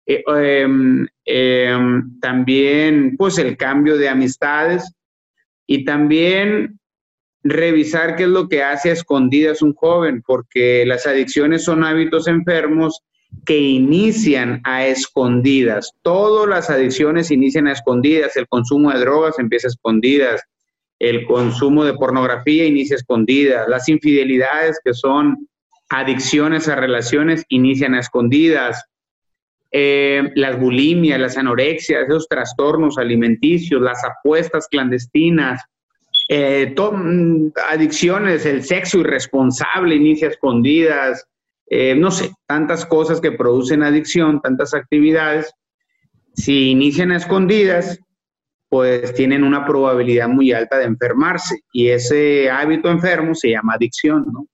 Eh, 0.05 0.21
em, 0.27 1.07
em, 1.25 2.19
también, 2.19 3.15
pues, 3.17 3.39
el 3.39 3.57
cambio 3.57 3.97
de 3.97 4.07
amistades 4.07 4.93
y 5.67 5.85
también 5.85 6.79
revisar 7.43 8.15
qué 8.15 8.23
es 8.23 8.29
lo 8.29 8.47
que 8.47 8.63
hace 8.63 8.89
a 8.89 8.93
escondidas 8.93 9.61
un 9.61 9.73
joven, 9.73 10.21
porque 10.25 10.85
las 10.85 11.05
adicciones 11.05 11.63
son 11.63 11.83
hábitos 11.83 12.27
enfermos 12.27 13.01
que 13.45 13.57
inician 13.57 14.61
a 14.63 14.85
escondidas. 14.85 15.91
Todas 16.01 16.47
las 16.47 16.69
adicciones 16.69 17.31
inician 17.31 17.67
a 17.67 17.73
escondidas. 17.73 18.35
El 18.37 18.47
consumo 18.47 18.91
de 18.91 18.99
drogas 18.99 19.39
empieza 19.39 19.67
a 19.67 19.71
escondidas. 19.71 20.41
El 20.99 21.25
consumo 21.25 21.83
de 21.83 21.93
pornografía 21.93 22.65
inicia 22.65 22.95
a 22.95 22.99
escondidas. 22.99 23.67
Las 23.67 23.89
infidelidades, 23.89 24.79
que 24.83 24.93
son 24.93 25.49
adicciones 25.89 26.67
a 26.69 26.75
relaciones, 26.75 27.43
inician 27.49 27.95
a 27.95 27.99
escondidas. 27.99 28.85
Eh, 29.75 30.31
las 30.35 30.59
bulimias, 30.59 31.19
las 31.19 31.35
anorexias, 31.35 32.07
esos 32.07 32.27
trastornos 32.27 32.99
alimenticios, 32.99 33.81
las 33.81 34.03
apuestas 34.05 34.67
clandestinas, 34.67 35.63
eh, 36.29 36.75
mm, 36.77 37.47
adicciones, 37.71 38.45
el 38.45 38.63
sexo 38.63 38.99
irresponsable 38.99 39.95
inicia 39.95 40.27
escondidas, 40.27 41.27
eh, 41.65 41.95
no 41.95 42.11
sé, 42.11 42.31
tantas 42.45 42.85
cosas 42.85 43.19
que 43.19 43.31
producen 43.31 43.81
adicción, 43.81 44.41
tantas 44.41 44.75
actividades, 44.75 45.51
si 46.35 46.69
inician 46.69 47.11
a 47.11 47.17
escondidas, 47.17 47.99
pues 48.69 49.11
tienen 49.15 49.43
una 49.43 49.65
probabilidad 49.65 50.27
muy 50.27 50.51
alta 50.51 50.77
de 50.77 50.85
enfermarse 50.85 51.61
y 51.71 51.89
ese 51.89 52.49
hábito 52.51 52.91
enfermo 52.91 53.33
se 53.33 53.49
llama 53.49 53.73
adicción, 53.73 54.25
¿no? 54.31 54.45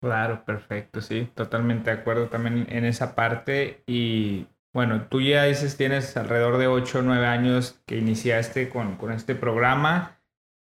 Claro, 0.00 0.44
perfecto, 0.44 1.00
sí, 1.00 1.28
totalmente 1.34 1.90
de 1.90 1.96
acuerdo 1.96 2.28
también 2.28 2.66
en 2.70 2.84
esa 2.84 3.16
parte 3.16 3.82
y 3.84 4.46
bueno, 4.78 5.08
tú 5.10 5.20
ya 5.20 5.42
dices 5.42 5.76
tienes 5.76 6.16
alrededor 6.16 6.56
de 6.56 6.68
8 6.68 7.00
o 7.00 7.02
9 7.02 7.26
años 7.26 7.80
que 7.84 7.96
iniciaste 7.96 8.68
con, 8.68 8.94
con 8.94 9.10
este 9.10 9.34
programa 9.34 10.20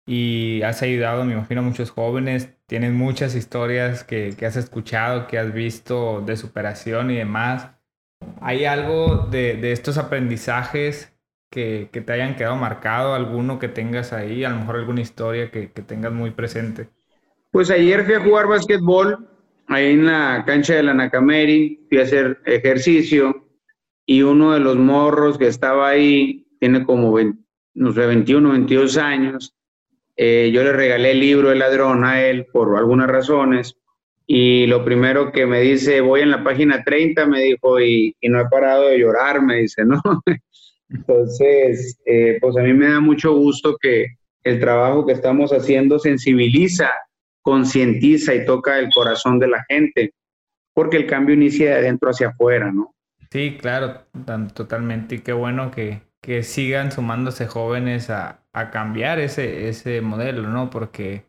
y 0.04 0.60
has 0.64 0.82
ayudado, 0.82 1.24
me 1.24 1.32
imagino, 1.32 1.62
a 1.62 1.64
muchos 1.64 1.90
jóvenes. 1.90 2.50
Tienes 2.66 2.92
muchas 2.92 3.34
historias 3.34 4.04
que, 4.04 4.34
que, 4.36 4.44
has 4.44 4.56
escuchado, 4.56 5.26
que 5.28 5.38
has 5.38 5.54
visto 5.54 6.20
de 6.20 6.36
superación 6.36 7.10
y 7.10 7.16
demás. 7.16 7.70
¿Hay 8.42 8.66
algo 8.66 9.28
de, 9.30 9.54
de 9.54 9.72
estos 9.72 9.96
aprendizajes 9.96 11.16
que, 11.50 11.88
que, 11.90 12.02
te 12.02 12.12
hayan 12.12 12.36
quedado 12.36 12.56
marcado? 12.56 13.14
¿Alguno 13.14 13.58
que 13.58 13.68
tengas 13.68 14.12
ahí? 14.12 14.44
A 14.44 14.50
lo 14.50 14.56
mejor 14.56 14.76
alguna 14.76 15.00
historia 15.00 15.50
que, 15.50 15.72
que 15.72 15.80
tengas 15.80 16.12
muy 16.12 16.32
presente. 16.32 16.90
Pues 17.50 17.70
ayer 17.70 18.04
fui 18.04 18.12
a 18.12 18.20
jugar 18.20 18.46
básquetbol 18.46 19.26
ahí 19.68 19.92
en 19.92 20.04
la 20.04 20.44
cancha 20.46 20.74
de 20.74 20.82
la 20.82 20.92
Nacameri, 20.92 21.86
fui 21.88 21.98
a 21.98 22.02
hacer 22.02 22.42
ejercicio 22.44 23.42
y 24.06 24.22
uno 24.22 24.52
de 24.52 24.60
los 24.60 24.76
morros 24.76 25.38
que 25.38 25.46
estaba 25.46 25.88
ahí 25.88 26.46
tiene 26.58 26.84
como 26.84 27.18
no 27.74 27.92
sé, 27.92 28.06
21, 28.06 28.50
22 28.50 28.96
años 28.98 29.54
eh, 30.16 30.50
yo 30.52 30.62
le 30.62 30.72
regalé 30.72 31.12
el 31.12 31.20
libro 31.20 31.50
El 31.50 31.60
ladrón 31.60 32.04
a 32.04 32.22
él 32.22 32.46
por 32.52 32.76
algunas 32.76 33.08
razones 33.08 33.76
y 34.26 34.66
lo 34.66 34.84
primero 34.84 35.32
que 35.32 35.46
me 35.46 35.60
dice, 35.60 36.00
voy 36.00 36.20
en 36.20 36.30
la 36.30 36.44
página 36.44 36.84
30, 36.84 37.26
me 37.26 37.40
dijo, 37.40 37.80
y, 37.80 38.14
no 38.22 38.40
he 38.40 38.48
parado 38.48 38.88
de 38.88 38.98
llorar, 38.98 39.42
me 39.42 39.56
dice, 39.56 39.84
¿no? 39.84 40.00
Entonces, 40.88 41.98
eh, 42.06 42.38
pues 42.40 42.56
a 42.56 42.62
mí 42.62 42.72
me 42.72 42.88
da 42.88 43.00
mucho 43.00 43.34
gusto 43.34 43.76
que 43.80 44.06
el 44.44 44.60
trabajo 44.60 45.04
que 45.04 45.12
estamos 45.12 45.50
haciendo 45.52 45.98
sensibiliza, 45.98 46.90
concientiza 47.42 48.34
y 48.34 48.44
toca 48.44 48.78
el 48.78 48.90
corazón 48.94 49.38
de 49.38 49.48
la 49.48 49.64
gente, 49.68 50.14
porque 50.72 50.98
el 50.98 51.06
cambio 51.06 51.34
inicia 51.34 51.70
de 51.70 51.76
adentro 51.78 52.10
hacia 52.10 52.28
afuera, 52.28 52.70
¿no? 52.72 52.94
Sí, 53.32 53.56
claro, 53.58 54.02
totalmente. 54.54 55.14
Y 55.14 55.18
qué 55.20 55.32
bueno 55.32 55.70
que, 55.70 56.02
que 56.20 56.42
sigan 56.42 56.92
sumándose 56.92 57.46
jóvenes 57.46 58.10
a, 58.10 58.44
a 58.52 58.70
cambiar 58.70 59.20
ese, 59.20 59.68
ese 59.70 60.02
modelo, 60.02 60.48
¿no? 60.48 60.68
Porque, 60.68 61.24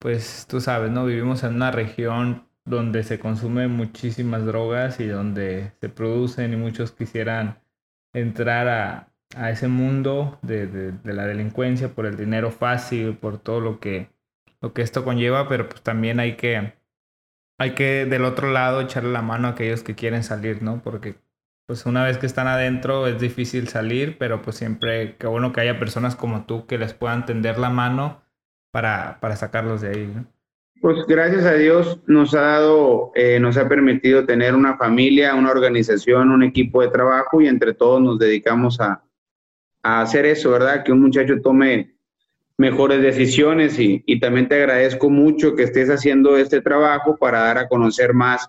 pues 0.00 0.46
tú 0.48 0.60
sabes, 0.60 0.90
¿no? 0.90 1.06
Vivimos 1.06 1.44
en 1.44 1.54
una 1.56 1.70
región 1.70 2.48
donde 2.64 3.04
se 3.04 3.20
consumen 3.20 3.70
muchísimas 3.72 4.44
drogas 4.44 5.00
y 5.00 5.06
donde 5.06 5.72
se 5.80 5.88
producen 5.88 6.52
y 6.52 6.56
muchos 6.56 6.92
quisieran 6.92 7.60
entrar 8.12 8.68
a, 8.68 9.12
a 9.36 9.50
ese 9.50 9.68
mundo 9.68 10.40
de, 10.42 10.66
de, 10.66 10.92
de, 10.92 11.14
la 11.14 11.26
delincuencia 11.26 11.94
por 11.94 12.06
el 12.06 12.16
dinero 12.16 12.50
fácil, 12.50 13.16
por 13.18 13.38
todo 13.38 13.60
lo 13.60 13.80
que, 13.80 14.10
lo 14.60 14.72
que 14.74 14.82
esto 14.82 15.04
conlleva, 15.04 15.48
pero 15.48 15.68
pues 15.68 15.82
también 15.82 16.18
hay 16.20 16.36
que, 16.36 16.74
hay 17.58 17.74
que 17.74 18.06
del 18.06 18.24
otro 18.24 18.50
lado 18.50 18.80
echarle 18.80 19.12
la 19.12 19.22
mano 19.22 19.48
a 19.48 19.52
aquellos 19.52 19.82
que 19.82 19.94
quieren 19.94 20.24
salir, 20.24 20.62
¿no? 20.62 20.82
Porque 20.82 21.16
pues 21.66 21.84
una 21.84 22.04
vez 22.04 22.18
que 22.18 22.26
están 22.26 22.46
adentro 22.46 23.08
es 23.08 23.20
difícil 23.20 23.68
salir, 23.68 24.18
pero 24.18 24.40
pues 24.40 24.56
siempre, 24.56 25.16
qué 25.18 25.26
bueno 25.26 25.52
que 25.52 25.60
haya 25.60 25.78
personas 25.80 26.14
como 26.14 26.46
tú 26.46 26.66
que 26.66 26.78
les 26.78 26.94
puedan 26.94 27.26
tender 27.26 27.58
la 27.58 27.70
mano 27.70 28.22
para, 28.70 29.18
para 29.20 29.36
sacarlos 29.36 29.80
de 29.80 29.88
ahí. 29.88 30.12
¿no? 30.14 30.26
Pues 30.80 31.04
gracias 31.08 31.44
a 31.44 31.54
Dios 31.54 32.00
nos 32.06 32.34
ha 32.34 32.42
dado, 32.42 33.10
eh, 33.16 33.40
nos 33.40 33.56
ha 33.56 33.68
permitido 33.68 34.24
tener 34.24 34.54
una 34.54 34.76
familia, 34.76 35.34
una 35.34 35.50
organización, 35.50 36.30
un 36.30 36.44
equipo 36.44 36.82
de 36.82 36.88
trabajo 36.88 37.40
y 37.40 37.48
entre 37.48 37.74
todos 37.74 38.00
nos 38.00 38.18
dedicamos 38.20 38.80
a, 38.80 39.02
a 39.82 40.02
hacer 40.02 40.24
eso, 40.24 40.52
¿verdad? 40.52 40.84
Que 40.84 40.92
un 40.92 41.00
muchacho 41.00 41.40
tome 41.42 41.96
mejores 42.58 43.02
decisiones 43.02 43.78
y, 43.80 44.04
y 44.06 44.20
también 44.20 44.48
te 44.48 44.54
agradezco 44.54 45.10
mucho 45.10 45.56
que 45.56 45.64
estés 45.64 45.90
haciendo 45.90 46.36
este 46.36 46.60
trabajo 46.60 47.16
para 47.16 47.40
dar 47.40 47.58
a 47.58 47.68
conocer 47.68 48.14
más 48.14 48.48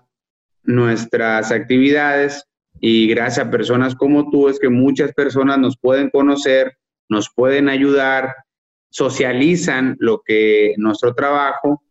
nuestras 0.62 1.50
actividades 1.50 2.47
y 2.80 3.08
gracias 3.08 3.46
a 3.46 3.50
personas 3.50 3.94
como 3.94 4.30
tú 4.30 4.48
es 4.48 4.58
que 4.58 4.68
muchas 4.68 5.12
personas 5.12 5.58
nos 5.58 5.76
pueden 5.76 6.10
conocer, 6.10 6.76
nos 7.08 7.30
pueden 7.34 7.68
ayudar, 7.68 8.34
socializan 8.90 9.96
lo 9.98 10.22
que 10.24 10.74
nuestro 10.76 11.14
trabajo 11.14 11.82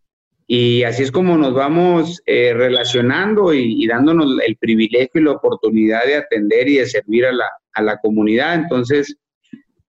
y 0.49 0.83
así 0.83 1.03
es 1.03 1.11
como 1.11 1.37
nos 1.37 1.53
vamos 1.53 2.21
eh, 2.25 2.53
relacionando 2.53 3.53
y, 3.53 3.85
dándonos 3.85 4.37
el 4.47 4.55
privilegio 4.55 5.19
y 5.19 5.23
la 5.25 5.31
oportunidad 5.31 6.05
de 6.05 6.15
atender 6.15 6.69
y 6.69 6.77
de 6.77 6.85
servir 6.85 7.25
a 7.25 7.33
la, 7.33 7.49
a 7.73 7.81
la 7.81 7.97
comunidad. 7.99 8.55
Entonces, 8.55 9.17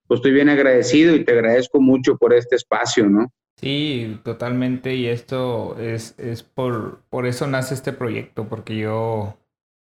pues 0.08 0.18
estoy 0.18 0.32
bien 0.32 0.48
agradecido 0.48 1.14
y 1.14 1.24
te 1.24 1.30
agradezco 1.30 1.80
mucho 1.80 2.16
por 2.16 2.34
este 2.34 2.56
espacio, 2.56 3.08
¿no? 3.08 3.32
Sí, 3.60 4.18
totalmente. 4.24 4.96
Y 4.96 5.06
esto 5.06 5.76
es, 5.78 6.18
es 6.18 6.42
por, 6.42 7.02
por 7.08 7.26
eso 7.26 7.46
nace 7.46 7.74
este 7.74 7.92
proyecto, 7.92 8.48
porque 8.48 8.76
yo 8.76 9.38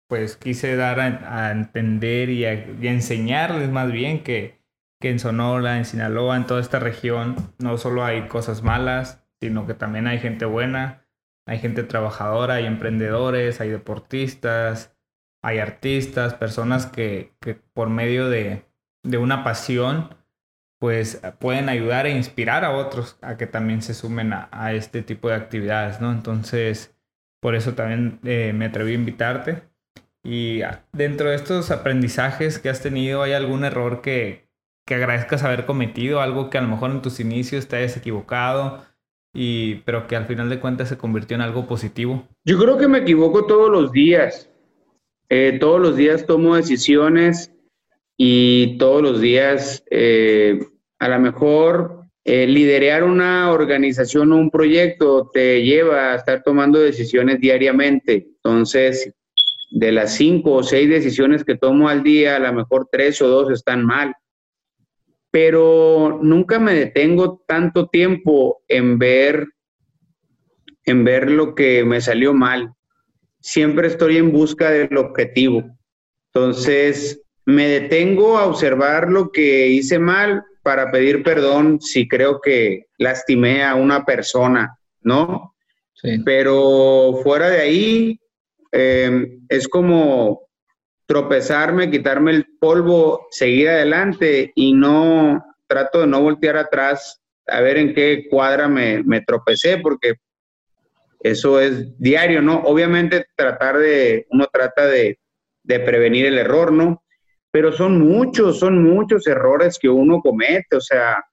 pues 0.09 0.37
quise 0.37 0.77
dar 0.77 1.01
a, 1.01 1.51
entender 1.51 2.31
y, 2.31 2.45
enseñarles 2.45 3.71
más 3.71 3.91
bien 3.91 4.23
que, 4.23 4.61
que 5.01 5.11
en 5.11 5.19
Sonora, 5.19 5.79
en 5.79 5.85
Sinaloa, 5.85 6.37
en 6.37 6.47
toda 6.47 6.61
esta 6.61 6.79
región, 6.79 7.37
no 7.59 7.77
solo 7.79 8.05
hay 8.05 8.29
cosas 8.29 8.63
malas, 8.63 9.25
sino 9.41 9.67
que 9.67 9.75
también 9.75 10.07
hay 10.07 10.19
gente 10.19 10.45
buena, 10.45 11.07
hay 11.47 11.59
gente 11.59 11.83
trabajadora, 11.83 12.55
hay 12.55 12.67
emprendedores, 12.67 13.61
hay 13.61 13.71
deportistas, 13.71 14.97
hay 15.43 15.59
artistas, 15.59 16.35
personas 16.35 16.87
que, 16.87 17.33
por 17.73 17.89
medio 17.89 18.29
de, 18.29 18.65
una 19.19 19.45
pasión, 19.45 20.17
pues 20.79 21.23
pueden 21.39 21.69
ayudar 21.69 22.07
e 22.07 22.11
inspirar 22.11 22.65
a 22.65 22.73
otros 22.73 23.19
a 23.23 23.37
que 23.37 23.47
también 23.47 23.83
se 23.83 23.95
sumen 23.95 24.33
a, 24.33 24.49
a 24.53 24.73
este 24.73 25.03
tipo 25.03 25.29
de 25.29 25.37
actividades, 25.37 26.01
¿no? 26.01 26.13
Entonces, 26.13 26.97
por 27.41 27.55
eso 27.55 27.75
también 27.75 28.21
eh, 28.25 28.53
me 28.55 28.67
atreví 28.67 28.93
a 28.93 28.97
invitarte 28.97 29.63
y 30.29 30.63
dentro 30.93 31.31
de 31.31 31.37
estos 31.37 31.71
aprendizajes 31.71 32.59
que 32.59 32.69
has 32.69 32.83
tenido, 32.83 33.23
¿hay 33.23 33.33
algún 33.33 33.65
error 33.65 34.01
que, 34.03 34.49
que 34.85 34.97
agradezcas 34.97 35.45
haber 35.45 35.67
cometido? 35.67 36.21
Algo 36.21 36.51
que 36.51 36.59
a 36.59 36.63
lo 36.63 36.67
mejor 36.67 36.91
en 36.91 37.01
tus 37.01 37.21
inicios 37.21 37.69
te 37.69 37.77
hayas 37.77 37.97
equivocado, 37.97 38.85
y, 39.33 39.77
pero 39.85 40.09
que 40.09 40.17
al 40.17 40.27
final 40.27 40.51
de 40.51 40.59
cuentas 40.59 40.89
se 40.89 40.99
convirtió 40.99 41.37
en 41.37 41.43
algo 41.43 41.69
positivo. 41.69 42.27
Yo 42.45 42.59
creo 42.59 42.77
que 42.77 42.89
me 42.89 42.99
equivoco 42.99 43.47
todos 43.47 43.71
los 43.71 43.93
días. 43.93 44.51
Eh, 45.29 45.59
todos 45.61 45.81
los 45.81 45.97
días 45.97 46.27
tomo 46.27 46.57
decisiones 46.57 47.53
y 48.17 48.79
todos 48.79 49.03
los 49.03 49.21
días, 49.21 49.85
eh, 49.93 50.59
a 50.99 51.09
lo 51.09 51.21
mejor 51.21 52.01
eh, 52.25 52.49
liderar 52.49 53.05
una 53.05 53.53
organización 53.53 54.33
o 54.33 54.37
un 54.39 54.51
proyecto 54.51 55.31
te 55.33 55.63
lleva 55.63 56.15
a 56.15 56.17
estar 56.17 56.43
tomando 56.43 56.81
decisiones 56.81 57.39
diariamente. 57.39 58.27
Entonces, 58.43 59.13
de 59.71 59.93
las 59.93 60.15
cinco 60.15 60.53
o 60.55 60.63
seis 60.63 60.89
decisiones 60.89 61.45
que 61.45 61.57
tomo 61.57 61.89
al 61.89 62.03
día, 62.03 62.37
a 62.37 62.39
lo 62.39 62.53
mejor 62.53 62.89
tres 62.91 63.21
o 63.23 63.29
dos 63.29 63.51
están 63.51 63.85
mal. 63.85 64.15
Pero 65.31 66.21
nunca 66.23 66.59
me 66.59 66.75
detengo 66.75 67.43
tanto 67.47 67.89
tiempo 67.89 68.63
en 68.69 68.99
ver, 68.99 69.47
en 70.85 71.05
ver 71.05 71.31
lo 71.31 71.55
que 71.55 71.85
me 71.85 72.01
salió 72.01 72.33
mal. 72.33 72.73
Siempre 73.41 73.89
estoy 73.89 74.17
en 74.17 74.33
busca 74.33 74.71
del 74.71 74.97
objetivo. 74.97 75.65
Entonces, 76.33 77.23
me 77.45 77.69
detengo 77.69 78.39
a 78.39 78.47
observar 78.47 79.09
lo 79.11 79.31
que 79.31 79.69
hice 79.69 79.99
mal 79.99 80.45
para 80.63 80.91
pedir 80.91 81.23
perdón 81.23 81.81
si 81.81 82.09
creo 82.09 82.41
que 82.41 82.87
lastimé 82.99 83.63
a 83.63 83.77
una 83.77 84.05
persona, 84.05 84.79
¿no? 85.01 85.55
Sí. 85.95 86.19
Pero 86.25 87.21
fuera 87.23 87.49
de 87.49 87.61
ahí, 87.61 88.21
eh, 88.79 89.39
es 89.49 89.69
como 89.69 90.49
tropezarme, 91.07 91.91
quitarme 91.91 92.33
el 92.33 92.47
polvo, 92.61 93.27
seguir 93.31 93.71
adelante 93.71 94.53
y 94.55 94.75
no 94.75 95.43
trato 95.67 96.01
de 96.01 96.07
no 96.07 96.21
voltear 96.21 96.59
atrás 96.59 97.23
a 97.47 97.61
ver 97.61 97.79
en 97.79 97.95
qué 97.95 98.27
cuadra 98.29 98.69
me, 98.69 99.03
me 99.03 99.23
tropecé, 99.23 99.79
porque 99.79 100.17
eso 101.21 101.59
es 101.59 101.99
diario, 101.99 102.43
¿no? 102.43 102.59
Obviamente 102.65 103.27
tratar 103.35 103.79
de, 103.79 104.27
uno 104.31 104.47
trata 104.53 104.87
de, 104.87 105.19
de 105.63 105.81
prevenir 105.81 106.27
el 106.27 106.39
error, 106.39 106.71
¿no? 106.71 107.03
Pero 107.51 107.73
son 107.73 108.07
muchos, 108.07 108.59
son 108.59 108.83
muchos 108.83 109.27
errores 109.27 109.79
que 109.79 109.89
uno 109.89 110.21
comete, 110.21 110.77
o 110.77 110.81
sea, 110.81 111.25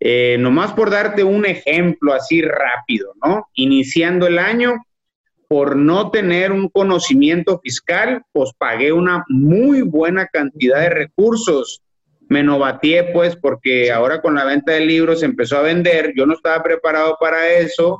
eh, 0.00 0.36
nomás 0.38 0.72
por 0.74 0.90
darte 0.90 1.24
un 1.24 1.46
ejemplo 1.46 2.12
así 2.12 2.42
rápido, 2.42 3.14
¿no? 3.24 3.46
Iniciando 3.54 4.26
el 4.26 4.38
año, 4.38 4.74
por 5.50 5.74
no 5.74 6.12
tener 6.12 6.52
un 6.52 6.68
conocimiento 6.68 7.58
fiscal, 7.58 8.22
pues 8.30 8.52
pagué 8.56 8.92
una 8.92 9.24
muy 9.28 9.82
buena 9.82 10.28
cantidad 10.28 10.78
de 10.78 10.90
recursos. 10.90 11.82
Me 12.28 12.44
novateé, 12.44 13.12
pues, 13.12 13.34
porque 13.34 13.90
ahora 13.90 14.22
con 14.22 14.36
la 14.36 14.44
venta 14.44 14.70
de 14.70 14.86
libros 14.86 15.24
empezó 15.24 15.56
a 15.56 15.62
vender. 15.62 16.12
Yo 16.16 16.24
no 16.24 16.34
estaba 16.34 16.62
preparado 16.62 17.16
para 17.18 17.50
eso 17.50 17.98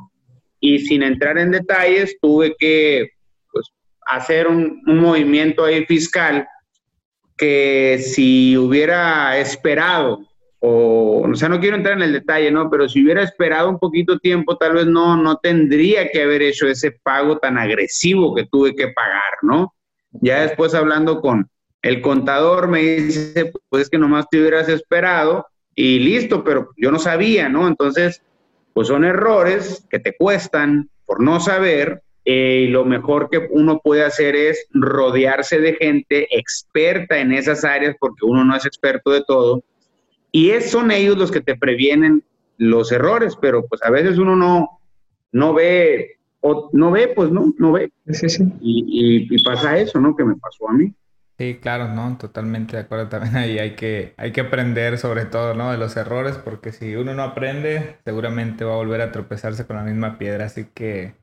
y 0.61 0.79
sin 0.79 1.03
entrar 1.03 1.37
en 1.37 1.51
detalles, 1.51 2.15
tuve 2.21 2.55
que 2.57 3.09
pues, 3.51 3.67
hacer 4.07 4.47
un, 4.47 4.81
un 4.87 4.99
movimiento 4.99 5.65
ahí 5.65 5.85
fiscal 5.85 6.47
que 7.35 7.99
si 8.01 8.55
hubiera 8.55 9.37
esperado 9.37 10.25
o, 10.63 11.27
o 11.27 11.35
sea, 11.35 11.49
no 11.49 11.59
quiero 11.59 11.75
entrar 11.75 11.97
en 11.97 12.03
el 12.03 12.13
detalle, 12.13 12.51
¿no? 12.51 12.69
Pero 12.69 12.87
si 12.87 13.03
hubiera 13.03 13.23
esperado 13.23 13.67
un 13.67 13.79
poquito 13.79 14.19
tiempo, 14.19 14.57
tal 14.57 14.73
vez 14.73 14.85
no, 14.85 15.17
no 15.17 15.37
tendría 15.37 16.11
que 16.11 16.21
haber 16.21 16.43
hecho 16.43 16.67
ese 16.67 16.91
pago 16.91 17.39
tan 17.39 17.57
agresivo 17.57 18.35
que 18.35 18.45
tuve 18.45 18.75
que 18.75 18.89
pagar, 18.89 19.33
¿no? 19.41 19.73
Ya 20.11 20.41
después 20.41 20.75
hablando 20.75 21.19
con 21.19 21.49
el 21.81 22.01
contador 22.01 22.67
me 22.67 22.81
dice, 22.81 23.51
pues 23.69 23.83
es 23.83 23.89
que 23.89 23.97
nomás 23.97 24.29
te 24.29 24.39
hubieras 24.39 24.69
esperado 24.69 25.47
y 25.73 25.97
listo, 25.97 26.43
pero 26.43 26.69
yo 26.77 26.91
no 26.91 26.99
sabía, 26.99 27.49
¿no? 27.49 27.67
Entonces, 27.67 28.21
pues 28.73 28.87
son 28.87 29.03
errores 29.03 29.83
que 29.89 29.97
te 29.97 30.15
cuestan 30.15 30.91
por 31.07 31.21
no 31.21 31.39
saber 31.39 32.03
eh, 32.23 32.65
y 32.65 32.67
lo 32.67 32.85
mejor 32.85 33.29
que 33.31 33.47
uno 33.49 33.79
puede 33.83 34.03
hacer 34.03 34.35
es 34.35 34.67
rodearse 34.69 35.59
de 35.59 35.73
gente 35.73 36.27
experta 36.37 37.17
en 37.17 37.31
esas 37.31 37.65
áreas 37.65 37.95
porque 37.99 38.25
uno 38.25 38.45
no 38.45 38.55
es 38.55 38.65
experto 38.67 39.09
de 39.09 39.23
todo 39.25 39.63
y 40.31 40.51
es, 40.51 40.71
son 40.71 40.91
ellos 40.91 41.17
los 41.17 41.31
que 41.31 41.41
te 41.41 41.55
previenen 41.55 42.23
los 42.57 42.91
errores, 42.91 43.35
pero 43.39 43.65
pues 43.67 43.83
a 43.83 43.89
veces 43.89 44.17
uno 44.17 44.35
no, 44.35 44.79
no 45.31 45.53
ve, 45.53 46.19
o 46.41 46.69
no 46.73 46.91
ve, 46.91 47.09
pues 47.09 47.31
no, 47.31 47.53
no 47.57 47.71
ve. 47.71 47.91
Sí, 48.07 48.29
sí. 48.29 48.43
Y, 48.61 49.27
y, 49.29 49.43
pasa 49.43 49.77
eso, 49.77 49.99
¿no? 49.99 50.15
Que 50.15 50.23
me 50.23 50.35
pasó 50.35 50.69
a 50.69 50.73
mí. 50.73 50.93
Sí, 51.37 51.57
claro, 51.59 51.87
¿no? 51.87 52.17
Totalmente 52.17 52.75
de 52.77 52.83
acuerdo 52.83 53.09
también 53.09 53.35
ahí. 53.35 53.57
Hay 53.57 53.75
que, 53.75 54.13
hay 54.17 54.31
que 54.31 54.41
aprender 54.41 54.97
sobre 54.97 55.25
todo, 55.25 55.55
¿no? 55.55 55.71
De 55.71 55.77
los 55.77 55.97
errores, 55.97 56.37
porque 56.37 56.71
si 56.71 56.95
uno 56.95 57.13
no 57.13 57.23
aprende, 57.23 57.97
seguramente 58.05 58.63
va 58.63 58.73
a 58.73 58.77
volver 58.77 59.01
a 59.01 59.11
tropezarse 59.11 59.65
con 59.65 59.77
la 59.77 59.83
misma 59.83 60.17
piedra. 60.17 60.45
Así 60.45 60.65
que 60.65 61.15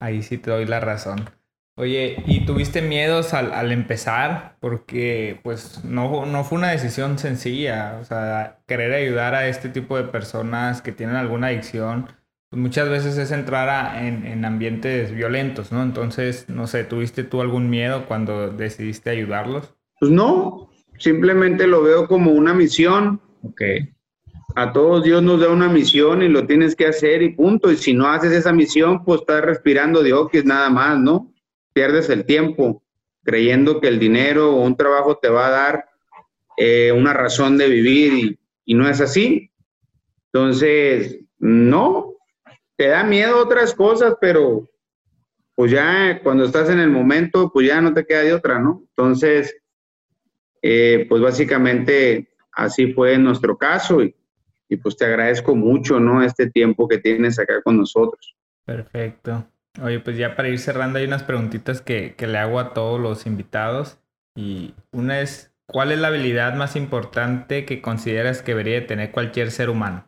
ahí 0.00 0.22
sí 0.22 0.38
te 0.38 0.50
doy 0.50 0.64
la 0.64 0.80
razón. 0.80 1.30
Oye, 1.74 2.22
¿y 2.26 2.44
tuviste 2.44 2.82
miedos 2.82 3.32
al, 3.32 3.52
al, 3.52 3.72
empezar? 3.72 4.56
Porque 4.60 5.40
pues 5.42 5.84
no, 5.84 6.26
no 6.26 6.44
fue 6.44 6.58
una 6.58 6.70
decisión 6.70 7.18
sencilla, 7.18 7.98
o 8.00 8.04
sea, 8.04 8.60
querer 8.66 8.92
ayudar 8.92 9.34
a 9.34 9.48
este 9.48 9.70
tipo 9.70 9.96
de 9.96 10.04
personas 10.04 10.82
que 10.82 10.92
tienen 10.92 11.16
alguna 11.16 11.46
adicción, 11.46 12.08
pues 12.50 12.60
muchas 12.60 12.90
veces 12.90 13.16
es 13.16 13.30
entrar 13.30 13.70
a, 13.70 14.06
en, 14.06 14.26
en, 14.26 14.44
ambientes 14.44 15.12
violentos, 15.12 15.72
¿no? 15.72 15.82
Entonces, 15.82 16.50
no 16.50 16.66
sé, 16.66 16.84
¿tuviste 16.84 17.24
tú 17.24 17.40
algún 17.40 17.70
miedo 17.70 18.04
cuando 18.06 18.50
decidiste 18.50 19.08
ayudarlos? 19.08 19.74
Pues 19.98 20.12
no, 20.12 20.68
simplemente 20.98 21.66
lo 21.66 21.82
veo 21.82 22.06
como 22.06 22.32
una 22.32 22.52
misión. 22.52 23.18
Ok. 23.42 23.62
A 24.54 24.72
todos 24.74 25.02
Dios 25.02 25.22
nos 25.22 25.40
da 25.40 25.48
una 25.48 25.68
misión 25.68 26.22
y 26.22 26.28
lo 26.28 26.46
tienes 26.46 26.76
que 26.76 26.86
hacer 26.86 27.22
y 27.22 27.30
punto. 27.30 27.72
Y 27.72 27.76
si 27.76 27.94
no 27.94 28.08
haces 28.08 28.32
esa 28.32 28.52
misión, 28.52 29.02
pues 29.02 29.20
estás 29.20 29.40
respirando 29.40 30.02
de 30.02 30.12
es 30.34 30.44
nada 30.44 30.68
más, 30.68 30.98
¿no? 30.98 31.31
Pierdes 31.72 32.08
el 32.10 32.24
tiempo 32.24 32.82
creyendo 33.22 33.80
que 33.80 33.88
el 33.88 33.98
dinero 33.98 34.54
o 34.54 34.62
un 34.62 34.76
trabajo 34.76 35.18
te 35.18 35.28
va 35.28 35.46
a 35.46 35.50
dar 35.50 35.84
eh, 36.56 36.92
una 36.92 37.12
razón 37.12 37.56
de 37.56 37.68
vivir 37.68 38.38
y, 38.64 38.74
no 38.74 38.88
es 38.88 39.00
así. 39.00 39.50
Entonces, 40.32 41.18
no, 41.38 42.14
te 42.76 42.88
da 42.88 43.04
miedo 43.04 43.42
otras 43.42 43.74
cosas, 43.74 44.16
pero 44.20 44.68
pues 45.54 45.70
ya 45.70 46.20
cuando 46.22 46.44
estás 46.44 46.70
en 46.70 46.80
el 46.80 46.90
momento, 46.90 47.50
pues 47.52 47.66
ya 47.66 47.80
no 47.80 47.92
te 47.92 48.06
queda 48.06 48.22
de 48.22 48.32
otra, 48.32 48.58
¿no? 48.58 48.82
Entonces, 48.88 49.54
eh, 50.62 51.06
pues 51.08 51.20
básicamente 51.20 52.30
así 52.52 52.92
fue 52.92 53.14
en 53.14 53.24
nuestro 53.24 53.58
caso 53.58 54.02
y, 54.02 54.14
y 54.68 54.76
pues 54.76 54.96
te 54.96 55.04
agradezco 55.04 55.54
mucho, 55.54 56.00
¿no? 56.00 56.22
Este 56.22 56.50
tiempo 56.50 56.88
que 56.88 56.98
tienes 56.98 57.38
acá 57.38 57.60
con 57.62 57.76
nosotros. 57.76 58.34
Perfecto. 58.64 59.51
Oye, 59.80 60.00
pues 60.00 60.18
ya 60.18 60.36
para 60.36 60.48
ir 60.48 60.58
cerrando 60.58 60.98
hay 60.98 61.06
unas 61.06 61.22
preguntitas 61.22 61.80
que, 61.80 62.14
que 62.14 62.26
le 62.26 62.38
hago 62.38 62.60
a 62.60 62.74
todos 62.74 63.00
los 63.00 63.26
invitados. 63.26 63.98
Y 64.34 64.74
una 64.92 65.20
es, 65.20 65.52
¿cuál 65.66 65.92
es 65.92 65.98
la 65.98 66.08
habilidad 66.08 66.54
más 66.54 66.76
importante 66.76 67.64
que 67.64 67.80
consideras 67.80 68.42
que 68.42 68.52
debería 68.52 68.86
tener 68.86 69.12
cualquier 69.12 69.50
ser 69.50 69.70
humano? 69.70 70.06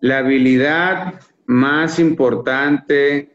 La 0.00 0.18
habilidad 0.18 1.20
más 1.46 1.98
importante 1.98 3.34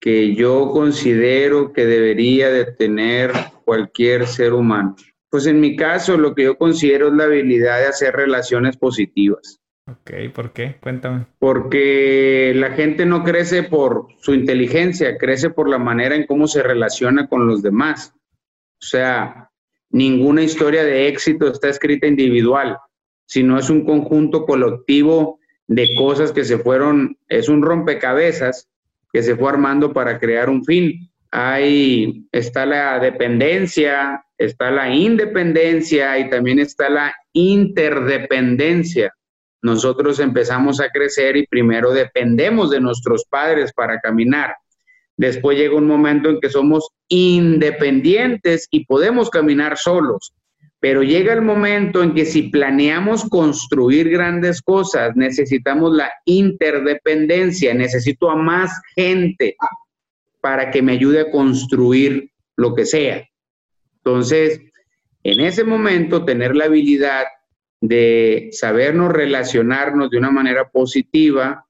que 0.00 0.34
yo 0.34 0.70
considero 0.72 1.72
que 1.72 1.86
debería 1.86 2.50
de 2.50 2.64
tener 2.64 3.30
cualquier 3.64 4.26
ser 4.26 4.52
humano. 4.52 4.96
Pues 5.30 5.46
en 5.46 5.60
mi 5.60 5.76
caso 5.76 6.16
lo 6.16 6.34
que 6.34 6.44
yo 6.44 6.58
considero 6.58 7.08
es 7.08 7.14
la 7.14 7.24
habilidad 7.24 7.78
de 7.78 7.86
hacer 7.86 8.14
relaciones 8.14 8.76
positivas. 8.76 9.61
Ok, 9.86 10.12
¿por 10.32 10.52
qué? 10.52 10.76
Cuéntame. 10.80 11.26
Porque 11.40 12.52
la 12.54 12.70
gente 12.70 13.04
no 13.04 13.24
crece 13.24 13.64
por 13.64 14.06
su 14.20 14.32
inteligencia, 14.32 15.18
crece 15.18 15.50
por 15.50 15.68
la 15.68 15.78
manera 15.78 16.14
en 16.14 16.26
cómo 16.26 16.46
se 16.46 16.62
relaciona 16.62 17.26
con 17.28 17.48
los 17.48 17.62
demás. 17.62 18.14
O 18.14 18.84
sea, 18.84 19.50
ninguna 19.90 20.42
historia 20.42 20.84
de 20.84 21.08
éxito 21.08 21.48
está 21.50 21.68
escrita 21.68 22.06
individual, 22.06 22.78
sino 23.26 23.58
es 23.58 23.70
un 23.70 23.84
conjunto 23.84 24.46
colectivo 24.46 25.40
de 25.66 25.94
cosas 25.96 26.30
que 26.30 26.44
se 26.44 26.58
fueron, 26.58 27.18
es 27.28 27.48
un 27.48 27.62
rompecabezas 27.62 28.68
que 29.12 29.22
se 29.22 29.34
fue 29.34 29.50
armando 29.50 29.92
para 29.92 30.20
crear 30.20 30.48
un 30.48 30.64
fin. 30.64 31.10
Ahí 31.32 32.24
está 32.30 32.66
la 32.66 33.00
dependencia, 33.00 34.24
está 34.38 34.70
la 34.70 34.94
independencia 34.94 36.18
y 36.20 36.30
también 36.30 36.60
está 36.60 36.88
la 36.88 37.12
interdependencia 37.32 39.12
nosotros 39.62 40.18
empezamos 40.18 40.80
a 40.80 40.88
crecer 40.88 41.36
y 41.36 41.46
primero 41.46 41.92
dependemos 41.92 42.70
de 42.70 42.80
nuestros 42.80 43.24
padres 43.24 43.72
para 43.72 44.00
caminar. 44.00 44.54
Después 45.16 45.56
llega 45.56 45.76
un 45.76 45.86
momento 45.86 46.30
en 46.30 46.40
que 46.40 46.50
somos 46.50 46.88
independientes 47.08 48.66
y 48.70 48.84
podemos 48.86 49.30
caminar 49.30 49.78
solos. 49.78 50.34
Pero 50.80 51.04
llega 51.04 51.32
el 51.32 51.42
momento 51.42 52.02
en 52.02 52.12
que 52.12 52.24
si 52.24 52.48
planeamos 52.48 53.28
construir 53.28 54.10
grandes 54.10 54.60
cosas, 54.60 55.14
necesitamos 55.14 55.94
la 55.94 56.10
interdependencia, 56.24 57.72
necesito 57.72 58.28
a 58.28 58.34
más 58.34 58.72
gente 58.96 59.54
para 60.40 60.72
que 60.72 60.82
me 60.82 60.92
ayude 60.92 61.20
a 61.20 61.30
construir 61.30 62.32
lo 62.56 62.74
que 62.74 62.84
sea. 62.84 63.24
Entonces, 63.98 64.60
en 65.22 65.40
ese 65.40 65.62
momento, 65.62 66.24
tener 66.24 66.56
la 66.56 66.64
habilidad 66.64 67.26
de 67.82 68.48
sabernos 68.52 69.12
relacionarnos 69.12 70.08
de 70.08 70.16
una 70.16 70.30
manera 70.30 70.70
positiva, 70.70 71.66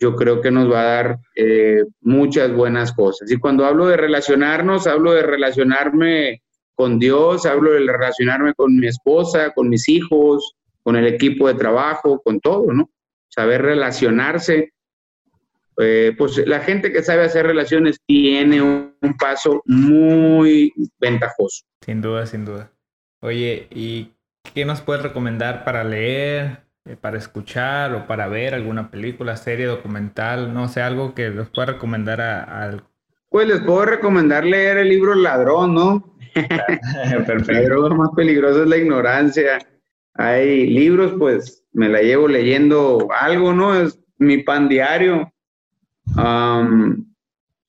yo 0.00 0.16
creo 0.16 0.40
que 0.40 0.50
nos 0.50 0.72
va 0.72 0.80
a 0.80 0.84
dar 0.84 1.18
eh, 1.36 1.84
muchas 2.00 2.50
buenas 2.52 2.92
cosas. 2.94 3.30
Y 3.30 3.36
cuando 3.36 3.66
hablo 3.66 3.86
de 3.86 3.98
relacionarnos, 3.98 4.86
hablo 4.86 5.12
de 5.12 5.22
relacionarme 5.22 6.42
con 6.74 6.98
Dios, 6.98 7.44
hablo 7.44 7.72
de 7.72 7.80
relacionarme 7.80 8.54
con 8.54 8.74
mi 8.74 8.86
esposa, 8.86 9.52
con 9.52 9.68
mis 9.68 9.88
hijos, 9.90 10.56
con 10.82 10.96
el 10.96 11.06
equipo 11.06 11.46
de 11.46 11.54
trabajo, 11.54 12.22
con 12.22 12.40
todo, 12.40 12.72
¿no? 12.72 12.90
Saber 13.28 13.60
relacionarse. 13.60 14.72
Eh, 15.76 16.14
pues 16.16 16.38
la 16.46 16.60
gente 16.60 16.90
que 16.90 17.02
sabe 17.02 17.24
hacer 17.24 17.46
relaciones 17.46 18.00
tiene 18.06 18.62
un, 18.62 18.96
paso 19.18 19.62
muy 19.66 20.72
ventajoso. 20.98 21.64
Sin 21.84 22.00
duda, 22.00 22.24
sin 22.24 22.46
duda. 22.46 22.72
Oye, 23.20 23.66
¿y 23.70 24.12
qué 24.52 24.64
nos 24.64 24.80
puedes 24.80 25.02
recomendar 25.02 25.64
para 25.64 25.84
leer, 25.84 26.64
eh, 26.84 26.96
para 27.00 27.18
escuchar 27.18 27.94
o 27.94 28.06
para 28.06 28.28
ver 28.28 28.54
alguna 28.54 28.90
película, 28.90 29.36
serie, 29.36 29.66
documental? 29.66 30.52
No 30.54 30.68
sé, 30.68 30.80
algo 30.82 31.14
que 31.14 31.30
nos 31.30 31.48
pueda 31.50 31.72
recomendar 31.72 32.20
al... 32.20 32.84
Pues 33.30 33.46
les 33.46 33.60
puedo 33.60 33.84
recomendar 33.84 34.44
leer 34.44 34.78
el 34.78 34.88
libro 34.88 35.14
Ladrón, 35.14 35.74
¿no? 35.74 36.16
Perfecto. 37.26 37.90
más 37.94 38.10
peligroso 38.16 38.62
es 38.62 38.68
la 38.68 38.76
ignorancia. 38.76 39.58
Hay 40.14 40.66
libros, 40.66 41.14
pues 41.18 41.64
me 41.72 41.88
la 41.88 42.00
llevo 42.00 42.26
leyendo 42.26 43.08
algo, 43.20 43.52
¿no? 43.52 43.74
Es 43.74 43.98
mi 44.18 44.42
pan 44.42 44.68
diario. 44.68 45.32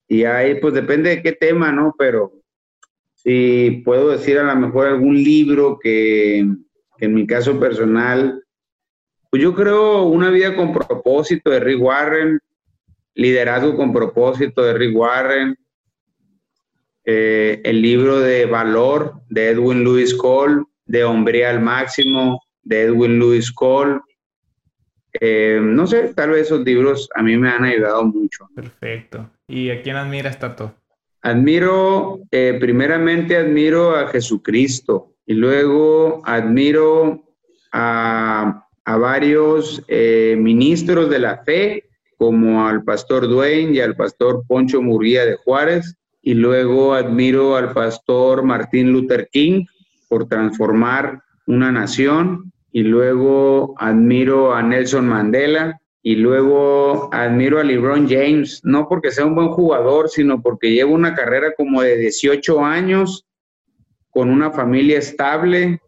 y 0.08 0.24
ahí, 0.24 0.60
pues 0.60 0.74
depende 0.74 1.10
de 1.10 1.22
qué 1.22 1.32
tema, 1.32 1.70
¿no? 1.72 1.94
Pero 1.98 2.32
si 3.14 3.82
puedo 3.84 4.10
decir 4.10 4.38
a 4.38 4.42
lo 4.42 4.56
mejor 4.56 4.88
algún 4.88 5.14
libro 5.14 5.78
que 5.78 6.46
en 7.00 7.14
mi 7.14 7.26
caso 7.26 7.58
personal, 7.58 8.42
pues 9.30 9.42
yo 9.42 9.54
creo 9.54 10.02
Una 10.02 10.30
vida 10.30 10.54
con 10.56 10.72
propósito 10.72 11.50
de 11.50 11.60
Rick 11.60 11.80
Warren, 11.80 12.40
Liderazgo 13.14 13.76
con 13.76 13.92
propósito 13.92 14.62
de 14.62 14.74
Rick 14.74 14.96
Warren, 14.96 15.56
eh, 17.04 17.60
el 17.64 17.82
libro 17.82 18.20
de 18.20 18.46
Valor 18.46 19.20
de 19.28 19.50
Edwin 19.50 19.82
Lewis 19.82 20.14
Cole, 20.14 20.62
de 20.86 21.04
Hombría 21.04 21.50
al 21.50 21.60
Máximo 21.60 22.40
de 22.62 22.82
Edwin 22.82 23.18
Lewis 23.18 23.50
Cole. 23.52 24.00
Eh, 25.20 25.60
no 25.60 25.86
sé, 25.86 26.14
tal 26.14 26.30
vez 26.30 26.42
esos 26.42 26.60
libros 26.60 27.08
a 27.14 27.22
mí 27.22 27.36
me 27.36 27.50
han 27.50 27.64
ayudado 27.64 28.04
mucho. 28.04 28.48
Perfecto. 28.54 29.28
¿Y 29.48 29.70
a 29.70 29.82
quién 29.82 29.96
admiras, 29.96 30.38
Tato? 30.38 30.74
Admiro, 31.22 32.20
eh, 32.30 32.56
primeramente 32.60 33.36
admiro 33.36 33.96
a 33.96 34.08
Jesucristo 34.08 35.16
y 35.30 35.34
luego 35.34 36.22
admiro 36.24 37.22
a, 37.70 38.66
varios 38.84 39.80
ministros 39.88 41.08
de 41.08 41.20
la 41.20 41.44
fe, 41.44 41.84
como 42.18 42.66
al 42.66 42.82
pastor 42.82 43.28
Duane 43.28 43.70
y 43.74 43.80
al 43.80 43.94
pastor 43.94 44.42
Poncho 44.48 44.82
Murguía 44.82 45.24
de 45.24 45.36
Juárez, 45.36 45.94
y 46.20 46.34
luego 46.34 46.94
admiro 46.94 47.54
al 47.54 47.72
pastor 47.72 48.42
Martín 48.42 48.90
Luther 48.90 49.28
King 49.30 49.66
por 50.08 50.26
transformar 50.26 51.22
una 51.46 51.70
nación. 51.70 52.52
Y 52.72 52.82
luego 52.82 53.76
admiro 53.78 54.52
a 54.52 54.62
Nelson 54.64 55.06
Mandela. 55.06 55.80
Y 56.02 56.16
luego 56.16 57.08
admiro 57.12 57.60
a 57.60 57.62
LeBron 57.62 58.08
James, 58.08 58.62
no 58.64 58.88
porque 58.88 59.12
sea 59.12 59.26
un 59.26 59.36
buen 59.36 59.50
jugador, 59.50 60.08
sino 60.08 60.42
porque 60.42 60.72
lleva 60.72 60.90
una 60.90 61.14
carrera 61.14 61.52
como 61.56 61.82
de 61.82 61.96
18 61.98 62.64
años 62.64 63.26
con 64.10 64.30
una 64.30 64.50
familia 64.50 64.98
estable 64.98 65.80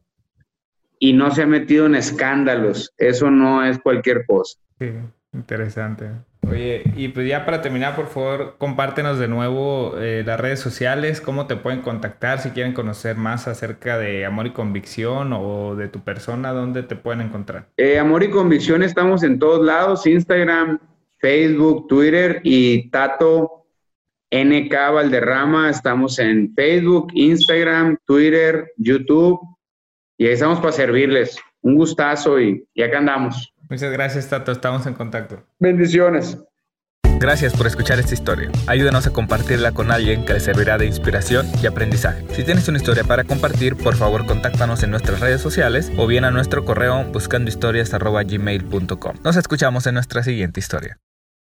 y 0.99 1.13
no 1.13 1.31
se 1.33 1.43
ha 1.43 1.47
metido 1.47 1.87
en 1.87 1.97
escándalos. 1.97 2.93
Eso 2.97 3.31
no 3.31 3.65
es 3.65 3.79
cualquier 3.81 4.25
cosa. 4.25 4.59
Sí, 4.79 4.91
interesante. 5.33 6.11
Oye, 6.49 6.83
y 6.97 7.09
pues 7.09 7.29
ya 7.29 7.45
para 7.45 7.63
terminar, 7.63 7.95
por 7.95 8.09
favor, 8.09 8.57
compártenos 8.59 9.19
de 9.19 9.29
nuevo 9.29 9.95
eh, 9.99 10.25
las 10.27 10.41
redes 10.41 10.59
sociales, 10.59 11.21
cómo 11.21 11.47
te 11.47 11.55
pueden 11.57 11.83
contactar 11.83 12.41
si 12.41 12.51
quieren 12.51 12.73
conocer 12.73 13.17
más 13.17 13.47
acerca 13.47 13.97
de 13.97 14.27
Amor 14.27 14.47
y 14.47 14.51
Convicción 14.51 15.33
o 15.33 15.77
de 15.77 15.89
tu 15.89 16.01
persona, 16.01 16.53
dónde 16.53 16.83
te 16.83 16.97
pueden 16.97 17.21
encontrar. 17.21 17.67
Eh, 17.77 17.99
Amor 17.99 18.25
y 18.25 18.31
Convicción 18.31 18.83
estamos 18.83 19.23
en 19.23 19.39
todos 19.39 19.65
lados, 19.65 20.07
Instagram, 20.07 20.81
Facebook, 21.19 21.87
Twitter 21.87 22.41
y 22.43 22.91
Tato 22.91 23.62
NK 24.33 24.75
Valderrama, 24.95 25.71
estamos 25.71 26.19
en 26.19 26.53
Facebook, 26.55 27.13
Instagram, 27.15 27.99
Twitter, 28.07 28.73
YouTube 28.79 29.39
y 30.17 30.27
ahí 30.27 30.33
estamos 30.33 30.59
para 30.61 30.73
servirles. 30.73 31.39
Un 31.61 31.77
gustazo 31.77 32.41
y, 32.41 32.67
y 32.75 32.83
acá 32.83 32.97
andamos. 32.99 33.53
Muchas 33.69 33.93
gracias, 33.93 34.29
Tato. 34.29 34.51
Estamos 34.53 34.87
en 34.87 34.95
contacto. 34.95 35.45
Bendiciones. 35.59 36.39
Gracias 37.21 37.55
por 37.55 37.67
escuchar 37.69 38.01
esta 38.01 38.15
historia. 38.15 38.51
Ayúdanos 38.67 39.07
a 39.07 39.13
compartirla 39.13 39.71
con 39.71 39.93
alguien 39.93 40.25
que 40.25 40.33
le 40.33 40.41
servirá 40.41 40.77
de 40.77 40.87
inspiración 40.87 41.47
y 41.63 41.67
aprendizaje. 41.67 42.27
Si 42.31 42.43
tienes 42.43 42.67
una 42.67 42.79
historia 42.79 43.05
para 43.05 43.23
compartir, 43.23 43.77
por 43.77 43.95
favor 43.95 44.27
contáctanos 44.27 44.83
en 44.83 44.91
nuestras 44.91 45.21
redes 45.21 45.41
sociales 45.41 45.93
o 45.97 46.09
bien 46.09 46.25
a 46.25 46.33
nuestro 46.33 46.65
correo 46.65 47.05
buscandohistorias.gmail.com. 47.13 49.17
Nos 49.23 49.37
escuchamos 49.37 49.87
en 49.87 49.95
nuestra 49.95 50.25
siguiente 50.25 50.59
historia. 50.59 50.99